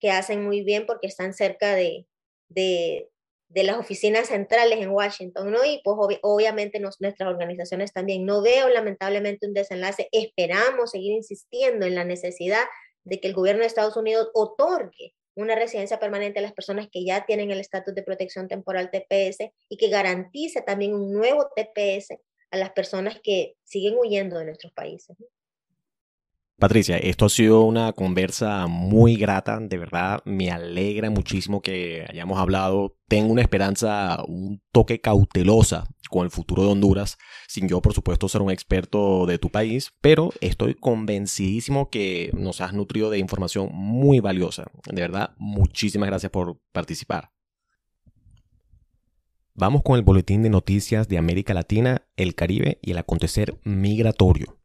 que 0.01 0.11
hacen 0.11 0.45
muy 0.45 0.63
bien 0.63 0.87
porque 0.87 1.07
están 1.07 1.35
cerca 1.35 1.75
de, 1.75 2.07
de, 2.49 3.09
de 3.49 3.65
las 3.65 3.79
oficinas 3.79 4.29
centrales 4.29 4.81
en 4.81 4.91
Washington, 4.91 5.53
¿no? 5.53 5.65
Y 5.65 5.81
pues 5.85 6.19
obviamente 6.23 6.81
nuestras 6.81 7.15
organizaciones 7.21 7.93
también. 7.93 8.25
No 8.25 8.43
veo 8.43 8.69
lamentablemente 8.69 9.47
un 9.47 9.55
desenlace. 9.55 10.09
Esperamos 10.11 10.91
seguir 10.91 11.13
insistiendo 11.13 11.87
en 11.87 11.95
la 11.95 12.05
necesidad 12.05 12.65
de 13.05 13.21
que 13.21 13.29
el 13.29 13.35
gobierno 13.35 13.61
de 13.61 13.69
Estados 13.69 13.97
Unidos 13.97 14.31
otorgue 14.35 15.15
una 15.37 15.55
residencia 15.55 16.01
permanente 16.01 16.39
a 16.39 16.43
las 16.43 16.53
personas 16.53 16.89
que 16.91 17.05
ya 17.05 17.25
tienen 17.27 17.51
el 17.51 17.61
estatus 17.61 17.95
de 17.95 18.03
protección 18.03 18.49
temporal 18.49 18.91
TPS 18.91 19.51
y 19.69 19.77
que 19.77 19.89
garantice 19.89 20.63
también 20.63 20.95
un 20.95 21.13
nuevo 21.13 21.49
TPS 21.55 22.17
a 22.51 22.57
las 22.57 22.71
personas 22.71 23.21
que 23.23 23.55
siguen 23.63 23.97
huyendo 23.99 24.39
de 24.39 24.47
nuestros 24.47 24.73
países. 24.73 25.17
Patricia, 26.59 26.97
esto 26.97 27.27
ha 27.27 27.29
sido 27.29 27.65
una 27.65 27.93
conversa 27.93 28.67
muy 28.67 29.17
grata, 29.17 29.59
de 29.61 29.77
verdad 29.77 30.23
me 30.25 30.51
alegra 30.51 31.11
muchísimo 31.11 31.61
que 31.61 32.07
hayamos 32.09 32.39
hablado. 32.39 32.97
Tengo 33.09 33.31
una 33.31 33.43
esperanza, 33.43 34.25
un 34.27 34.63
toque 34.73 35.03
cautelosa 35.03 35.85
con 36.09 36.25
el 36.25 36.31
futuro 36.31 36.63
de 36.63 36.71
Honduras, 36.71 37.19
sin 37.47 37.69
yo 37.69 37.83
por 37.83 37.93
supuesto 37.93 38.27
ser 38.31 38.41
un 38.41 38.51
experto 38.51 39.27
de 39.27 39.39
tu 39.39 39.51
país, 39.51 39.93
pero 40.01 40.33
estoy 40.41 40.73
convencidísimo 40.73 41.91
que 41.91 42.31
nos 42.33 42.63
has 42.63 42.73
nutrido 42.73 43.11
de 43.11 43.19
información 43.19 43.69
muy 43.75 44.21
valiosa. 44.21 44.65
De 44.91 45.03
verdad, 45.03 45.35
muchísimas 45.37 46.09
gracias 46.09 46.33
por 46.33 46.59
participar. 46.73 47.33
Vamos 49.53 49.83
con 49.83 49.97
el 49.97 50.03
boletín 50.03 50.43
de 50.43 50.49
noticias 50.49 51.07
de 51.07 51.19
América 51.19 51.53
Latina, 51.53 52.07
el 52.17 52.35
Caribe 52.35 52.79
y 52.81 52.93
el 52.93 52.99
acontecer 52.99 53.59
migratorio. 53.63 54.56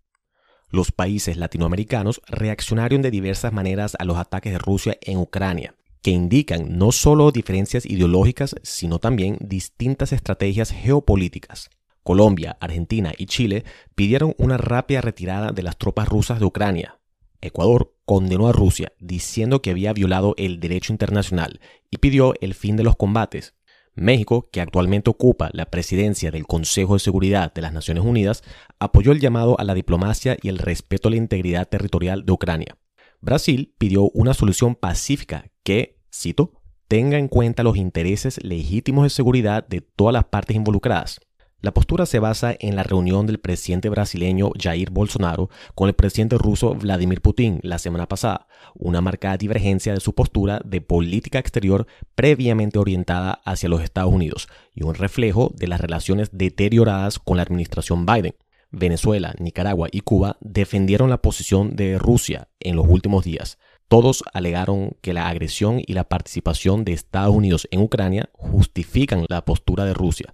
Los 0.72 0.94
países 0.94 1.36
latinoamericanos 1.36 2.22
reaccionaron 2.28 3.02
de 3.02 3.12
diversas 3.12 3.52
maneras 3.52 3.98
a 4.00 4.06
los 4.06 4.18
ataques 4.18 4.54
de 4.54 4.60
Rusia 4.60 4.98
en 5.02 5.18
Ucrania, 5.18 5.76
que 6.02 6.12
indican 6.12 6.78
no 6.78 6.94
solo 6.94 7.32
diferencias 7.32 7.86
ideológicas, 7.86 8.56
sino 8.64 8.98
también 8.98 9.38
distintas 9.42 10.14
estrategias 10.14 10.72
geopolíticas. 10.72 11.70
Colombia, 12.04 12.58
Argentina 12.62 13.12
y 13.18 13.26
Chile 13.26 13.66
pidieron 13.96 14.34
una 14.38 14.58
rápida 14.58 15.02
retirada 15.02 15.52
de 15.52 15.62
las 15.62 15.78
tropas 15.78 16.08
rusas 16.08 16.40
de 16.40 16.46
Ucrania. 16.46 17.00
Ecuador 17.42 17.94
condenó 18.06 18.48
a 18.48 18.52
Rusia 18.54 18.94
diciendo 19.00 19.62
que 19.62 19.72
había 19.72 19.94
violado 19.94 20.36
el 20.38 20.60
derecho 20.60 20.94
internacional 20.94 21.60
y 21.90 21.98
pidió 21.98 22.34
el 22.40 22.54
fin 22.54 22.78
de 22.78 22.84
los 22.84 22.96
combates, 22.96 23.56
México, 23.94 24.50
que 24.52 24.62
actualmente 24.62 25.10
ocupa 25.10 25.50
la 25.54 25.66
presidencia 25.66 26.32
del 26.32 26.48
Consejo 26.48 26.94
de 26.94 27.00
Seguridad 27.00 27.54
de 27.54 27.62
las 27.62 27.74
Naciones 27.74 28.04
Unidas, 28.04 28.44
apoyó 28.80 29.12
el 29.12 29.20
llamado 29.20 29.60
a 29.60 29.64
la 29.64 29.74
diplomacia 29.74 30.38
y 30.42 30.50
el 30.50 30.58
respeto 30.58 31.08
a 31.08 31.12
la 31.12 31.18
integridad 31.18 31.68
territorial 31.68 32.26
de 32.26 32.32
Ucrania. 32.32 32.78
Brasil 33.20 33.74
pidió 33.78 34.10
una 34.14 34.34
solución 34.34 34.76
pacífica 34.76 35.52
que, 35.64 36.00
cito, 36.14 36.54
tenga 36.88 37.18
en 37.18 37.28
cuenta 37.28 37.64
los 37.64 37.78
intereses 37.78 38.44
legítimos 38.44 39.04
de 39.04 39.10
seguridad 39.10 39.68
de 39.68 39.82
todas 39.82 40.14
las 40.14 40.26
partes 40.26 40.56
involucradas. 40.56 41.20
La 41.64 41.76
postura 41.76 42.08
se 42.08 42.18
basa 42.18 42.56
en 42.60 42.76
la 42.76 42.82
reunión 42.82 43.28
del 43.28 43.40
presidente 43.40 43.88
brasileño 43.90 44.50
Jair 44.60 44.90
Bolsonaro 44.90 45.52
con 45.76 45.90
el 45.90 45.94
presidente 45.94 46.40
ruso 46.40 46.74
Vladimir 46.74 47.22
Putin 47.22 47.60
la 47.62 47.78
semana 47.78 48.08
pasada, 48.08 48.48
una 48.74 49.00
marcada 49.00 49.38
divergencia 49.38 49.94
de 49.94 50.00
su 50.00 50.16
postura 50.16 50.60
de 50.66 50.82
política 50.82 51.38
exterior 51.38 51.86
previamente 52.16 52.80
orientada 52.80 53.42
hacia 53.46 53.70
los 53.70 53.84
Estados 53.84 54.12
Unidos 54.12 54.48
y 54.74 54.84
un 54.86 54.96
reflejo 54.96 55.54
de 55.56 55.68
las 55.68 55.80
relaciones 55.80 56.30
deterioradas 56.32 57.20
con 57.20 57.38
la 57.38 57.44
administración 57.44 58.08
Biden. 58.08 58.34
Venezuela, 58.72 59.36
Nicaragua 59.38 59.88
y 59.92 60.02
Cuba 60.02 60.38
defendieron 60.42 61.12
la 61.12 61.22
posición 61.22 61.76
de 61.76 62.00
Rusia 62.00 62.50
en 62.60 62.76
los 62.76 62.88
últimos 62.88 63.24
días. 63.24 63.60
Todos 63.88 64.24
alegaron 64.34 64.98
que 65.02 65.14
la 65.14 65.28
agresión 65.28 65.80
y 65.86 65.94
la 65.94 66.06
participación 66.06 66.86
de 66.86 66.94
Estados 66.94 67.36
Unidos 67.36 67.68
en 67.70 67.82
Ucrania 67.82 68.32
justifican 68.34 69.26
la 69.30 69.46
postura 69.46 69.86
de 69.86 69.94
Rusia 69.94 70.34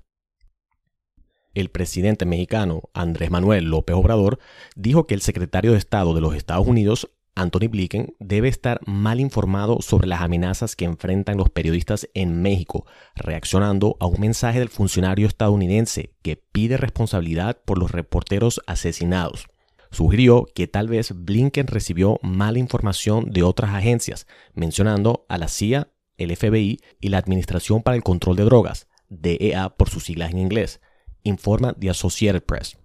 el 1.59 1.69
presidente 1.69 2.25
mexicano 2.25 2.89
Andrés 2.93 3.31
Manuel 3.31 3.65
López 3.65 3.95
Obrador 3.95 4.39
dijo 4.75 5.07
que 5.07 5.15
el 5.15 5.21
secretario 5.21 5.71
de 5.71 5.77
Estado 5.77 6.13
de 6.13 6.21
los 6.21 6.35
Estados 6.35 6.67
Unidos 6.67 7.09
Anthony 7.37 7.67
Blinken, 7.69 8.15
debe 8.19 8.47
estar 8.47 8.81
mal 8.87 9.19
informado 9.19 9.79
sobre 9.81 10.07
las 10.07 10.21
amenazas 10.21 10.75
que 10.75 10.85
enfrentan 10.85 11.37
los 11.37 11.51
periodistas 11.51 12.09
en 12.15 12.41
México, 12.41 12.87
reaccionando 13.15 13.95
a 13.99 14.07
un 14.07 14.19
mensaje 14.19 14.57
del 14.57 14.69
funcionario 14.69 15.27
estadounidense 15.27 16.15
que 16.23 16.35
pide 16.35 16.77
responsabilidad 16.77 17.61
por 17.63 17.77
los 17.77 17.91
reporteros 17.91 18.59
asesinados. 18.65 19.47
Sugirió 19.91 20.47
que 20.53 20.67
tal 20.67 20.87
vez 20.87 21.13
Blinken 21.15 21.67
recibió 21.67 22.19
mala 22.23 22.57
información 22.57 23.31
de 23.31 23.43
otras 23.43 23.71
agencias, 23.71 24.25
mencionando 24.53 25.25
a 25.29 25.37
la 25.37 25.47
CIA, 25.47 25.91
el 26.17 26.35
FBI 26.35 26.79
y 26.99 27.09
la 27.09 27.19
Administración 27.19 27.83
para 27.83 27.95
el 27.95 28.03
Control 28.03 28.35
de 28.35 28.43
Drogas, 28.43 28.87
DEA 29.09 29.69
por 29.77 29.89
sus 29.89 30.05
siglas 30.05 30.31
en 30.31 30.39
inglés, 30.39 30.81
informa 31.27 31.73
The 31.73 31.89
Associated 31.89 32.43
Press 32.43 32.77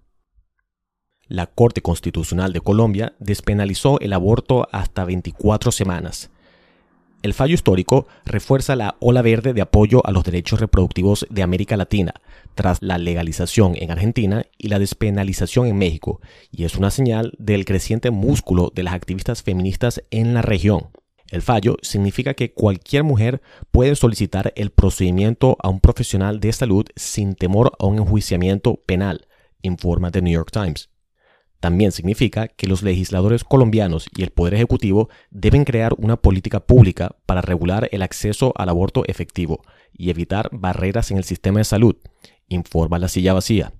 la 1.33 1.46
Corte 1.46 1.81
Constitucional 1.81 2.52
de 2.52 2.61
Colombia 2.61 3.14
despenalizó 3.18 3.98
el 4.00 4.12
aborto 4.12 4.68
hasta 4.70 5.07
24 5.07 5.72
semanas. 5.72 6.31
El 7.22 7.33
fallo 7.33 7.55
histórico 7.55 8.07
refuerza 8.26 8.76
la 8.76 8.96
ola 9.00 9.22
verde 9.22 9.55
de 9.55 9.62
apoyo 9.62 10.05
a 10.05 10.11
los 10.11 10.24
derechos 10.24 10.61
reproductivos 10.61 11.26
de 11.31 11.42
América 11.42 11.78
Latina, 11.78 12.12
tras 12.55 12.83
la 12.83 12.98
legalización 12.98 13.76
en 13.76 13.92
Argentina 13.92 14.44
y 14.59 14.68
la 14.68 14.78
despenalización 14.78 15.68
en 15.68 15.78
México, 15.78 16.20
y 16.50 16.64
es 16.64 16.74
una 16.74 16.90
señal 16.90 17.33
del 17.38 17.64
creciente 17.64 18.11
músculo 18.11 18.70
de 18.74 18.83
las 18.83 18.92
activistas 18.92 19.42
feministas 19.42 20.02
en 20.11 20.35
la 20.35 20.42
región. 20.42 20.88
El 21.32 21.40
fallo 21.40 21.78
significa 21.80 22.34
que 22.34 22.52
cualquier 22.52 23.04
mujer 23.04 23.40
puede 23.70 23.96
solicitar 23.96 24.52
el 24.54 24.68
procedimiento 24.68 25.56
a 25.62 25.70
un 25.70 25.80
profesional 25.80 26.40
de 26.40 26.52
salud 26.52 26.84
sin 26.94 27.34
temor 27.34 27.72
a 27.78 27.86
un 27.86 27.96
enjuiciamiento 27.96 28.82
penal, 28.84 29.26
informa 29.62 30.10
The 30.10 30.20
New 30.20 30.34
York 30.34 30.50
Times. 30.52 30.90
También 31.58 31.90
significa 31.90 32.48
que 32.48 32.66
los 32.66 32.82
legisladores 32.82 33.44
colombianos 33.44 34.10
y 34.14 34.24
el 34.24 34.30
Poder 34.30 34.52
Ejecutivo 34.52 35.08
deben 35.30 35.64
crear 35.64 35.94
una 35.96 36.18
política 36.18 36.60
pública 36.60 37.16
para 37.24 37.40
regular 37.40 37.88
el 37.92 38.02
acceso 38.02 38.52
al 38.54 38.68
aborto 38.68 39.02
efectivo 39.06 39.64
y 39.94 40.10
evitar 40.10 40.50
barreras 40.52 41.10
en 41.12 41.16
el 41.16 41.24
sistema 41.24 41.60
de 41.60 41.64
salud, 41.64 41.96
informa 42.48 42.98
la 42.98 43.08
silla 43.08 43.32
vacía. 43.32 43.72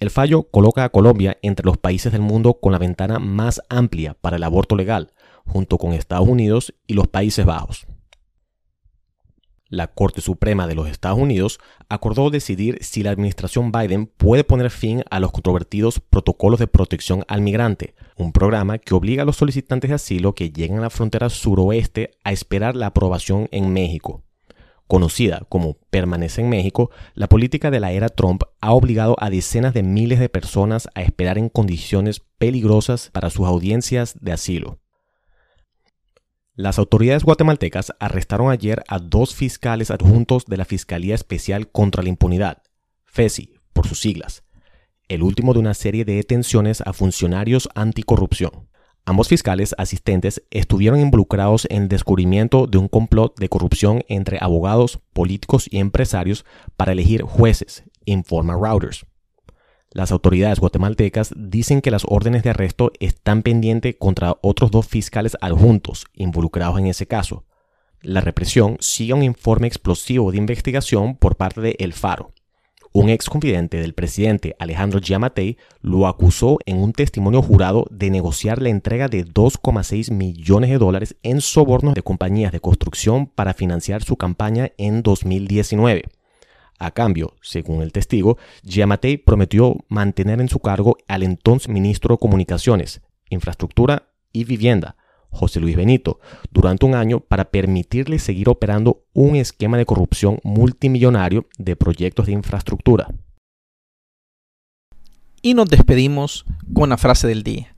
El 0.00 0.10
fallo 0.10 0.42
coloca 0.50 0.84
a 0.84 0.90
Colombia 0.90 1.38
entre 1.40 1.64
los 1.64 1.78
países 1.78 2.12
del 2.12 2.20
mundo 2.20 2.60
con 2.60 2.72
la 2.72 2.78
ventana 2.78 3.18
más 3.18 3.62
amplia 3.70 4.18
para 4.20 4.36
el 4.36 4.42
aborto 4.42 4.76
legal, 4.76 5.14
junto 5.46 5.78
con 5.78 5.92
Estados 5.92 6.28
Unidos 6.28 6.74
y 6.86 6.94
los 6.94 7.08
Países 7.08 7.44
Bajos 7.46 7.86
la 9.70 9.86
Corte 9.86 10.20
Suprema 10.20 10.66
de 10.66 10.74
los 10.74 10.88
Estados 10.88 11.18
Unidos 11.18 11.60
acordó 11.88 12.28
decidir 12.28 12.78
si 12.82 13.02
la 13.02 13.12
administración 13.12 13.72
Biden 13.72 14.06
puede 14.06 14.44
poner 14.44 14.70
fin 14.70 15.04
a 15.10 15.20
los 15.20 15.30
controvertidos 15.30 16.00
protocolos 16.00 16.58
de 16.58 16.66
protección 16.66 17.24
al 17.28 17.40
migrante, 17.40 17.94
un 18.16 18.32
programa 18.32 18.78
que 18.78 18.94
obliga 18.94 19.22
a 19.22 19.26
los 19.26 19.36
solicitantes 19.36 19.88
de 19.88 19.94
asilo 19.94 20.34
que 20.34 20.50
llegan 20.50 20.78
a 20.78 20.82
la 20.82 20.90
frontera 20.90 21.30
suroeste 21.30 22.10
a 22.24 22.32
esperar 22.32 22.76
la 22.76 22.86
aprobación 22.86 23.48
en 23.52 23.72
México. 23.72 24.24
Conocida 24.88 25.46
como 25.48 25.76
Permanece 25.90 26.40
en 26.40 26.48
México, 26.48 26.90
la 27.14 27.28
política 27.28 27.70
de 27.70 27.78
la 27.78 27.92
era 27.92 28.08
Trump 28.08 28.42
ha 28.60 28.72
obligado 28.72 29.14
a 29.20 29.30
decenas 29.30 29.72
de 29.72 29.84
miles 29.84 30.18
de 30.18 30.28
personas 30.28 30.88
a 30.96 31.02
esperar 31.02 31.38
en 31.38 31.48
condiciones 31.48 32.20
peligrosas 32.38 33.10
para 33.12 33.30
sus 33.30 33.46
audiencias 33.46 34.16
de 34.20 34.32
asilo. 34.32 34.79
Las 36.56 36.78
autoridades 36.78 37.22
guatemaltecas 37.22 37.92
arrestaron 38.00 38.50
ayer 38.50 38.82
a 38.88 38.98
dos 38.98 39.34
fiscales 39.34 39.90
adjuntos 39.90 40.46
de 40.46 40.56
la 40.56 40.64
Fiscalía 40.64 41.14
Especial 41.14 41.70
contra 41.70 42.02
la 42.02 42.08
Impunidad, 42.08 42.62
FESI, 43.04 43.54
por 43.72 43.86
sus 43.86 44.00
siglas, 44.00 44.42
el 45.08 45.22
último 45.22 45.52
de 45.52 45.60
una 45.60 45.74
serie 45.74 46.04
de 46.04 46.14
detenciones 46.14 46.80
a 46.80 46.92
funcionarios 46.92 47.68
anticorrupción. 47.74 48.68
Ambos 49.06 49.28
fiscales 49.28 49.74
asistentes 49.78 50.42
estuvieron 50.50 51.00
involucrados 51.00 51.66
en 51.70 51.84
el 51.84 51.88
descubrimiento 51.88 52.66
de 52.66 52.78
un 52.78 52.88
complot 52.88 53.38
de 53.38 53.48
corrupción 53.48 54.02
entre 54.08 54.38
abogados, 54.40 54.98
políticos 55.12 55.66
y 55.70 55.78
empresarios 55.78 56.44
para 56.76 56.92
elegir 56.92 57.22
jueces, 57.22 57.84
informa 58.04 58.54
Routers. 58.54 59.06
Las 59.92 60.12
autoridades 60.12 60.60
guatemaltecas 60.60 61.34
dicen 61.36 61.80
que 61.80 61.90
las 61.90 62.04
órdenes 62.06 62.44
de 62.44 62.50
arresto 62.50 62.92
están 63.00 63.42
pendientes 63.42 63.96
contra 63.98 64.36
otros 64.40 64.70
dos 64.70 64.86
fiscales 64.86 65.36
adjuntos 65.40 66.06
involucrados 66.14 66.78
en 66.78 66.86
ese 66.86 67.06
caso. 67.06 67.44
La 68.00 68.20
represión 68.20 68.76
sigue 68.78 69.14
un 69.14 69.24
informe 69.24 69.66
explosivo 69.66 70.30
de 70.30 70.38
investigación 70.38 71.16
por 71.16 71.36
parte 71.36 71.60
de 71.60 71.74
El 71.80 71.92
Faro. 71.92 72.32
Un 72.92 73.08
ex 73.08 73.28
confidente 73.28 73.78
del 73.78 73.94
presidente 73.94 74.54
Alejandro 74.58 75.00
Giamatei 75.00 75.58
lo 75.80 76.06
acusó 76.06 76.58
en 76.66 76.78
un 76.78 76.92
testimonio 76.92 77.42
jurado 77.42 77.86
de 77.90 78.10
negociar 78.10 78.62
la 78.62 78.68
entrega 78.68 79.08
de 79.08 79.24
2,6 79.24 80.12
millones 80.12 80.70
de 80.70 80.78
dólares 80.78 81.16
en 81.22 81.40
sobornos 81.40 81.94
de 81.94 82.02
compañías 82.02 82.52
de 82.52 82.60
construcción 82.60 83.26
para 83.26 83.54
financiar 83.54 84.02
su 84.02 84.16
campaña 84.16 84.70
en 84.76 85.02
2019. 85.02 86.04
A 86.80 86.92
cambio, 86.92 87.34
según 87.42 87.82
el 87.82 87.92
testigo, 87.92 88.38
Giamatei 88.64 89.18
prometió 89.18 89.76
mantener 89.90 90.40
en 90.40 90.48
su 90.48 90.60
cargo 90.60 90.96
al 91.08 91.22
entonces 91.22 91.68
ministro 91.68 92.14
de 92.14 92.18
Comunicaciones, 92.18 93.02
Infraestructura 93.28 94.08
y 94.32 94.44
Vivienda, 94.44 94.96
José 95.28 95.60
Luis 95.60 95.76
Benito, 95.76 96.20
durante 96.50 96.86
un 96.86 96.94
año 96.94 97.20
para 97.20 97.50
permitirle 97.50 98.18
seguir 98.18 98.48
operando 98.48 99.04
un 99.12 99.36
esquema 99.36 99.76
de 99.76 99.84
corrupción 99.84 100.40
multimillonario 100.42 101.46
de 101.58 101.76
proyectos 101.76 102.24
de 102.24 102.32
infraestructura. 102.32 103.08
Y 105.42 105.52
nos 105.52 105.68
despedimos 105.68 106.46
con 106.72 106.88
la 106.88 106.96
frase 106.96 107.28
del 107.28 107.42
día. 107.42 107.76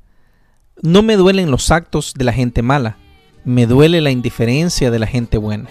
No 0.80 1.02
me 1.02 1.16
duelen 1.16 1.50
los 1.50 1.72
actos 1.72 2.14
de 2.14 2.22
la 2.22 2.32
gente 2.32 2.62
mala, 2.62 2.98
me 3.44 3.66
duele 3.66 4.00
la 4.00 4.12
indiferencia 4.12 4.92
de 4.92 5.00
la 5.00 5.08
gente 5.08 5.38
buena. 5.38 5.68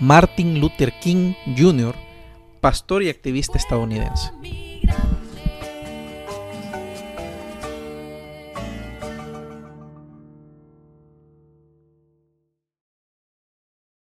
Martin 0.00 0.60
Luther 0.60 0.94
King 1.02 1.34
Jr 1.58 1.94
pastor 2.64 3.02
y 3.02 3.10
activista 3.10 3.58
estadounidense. 3.58 4.32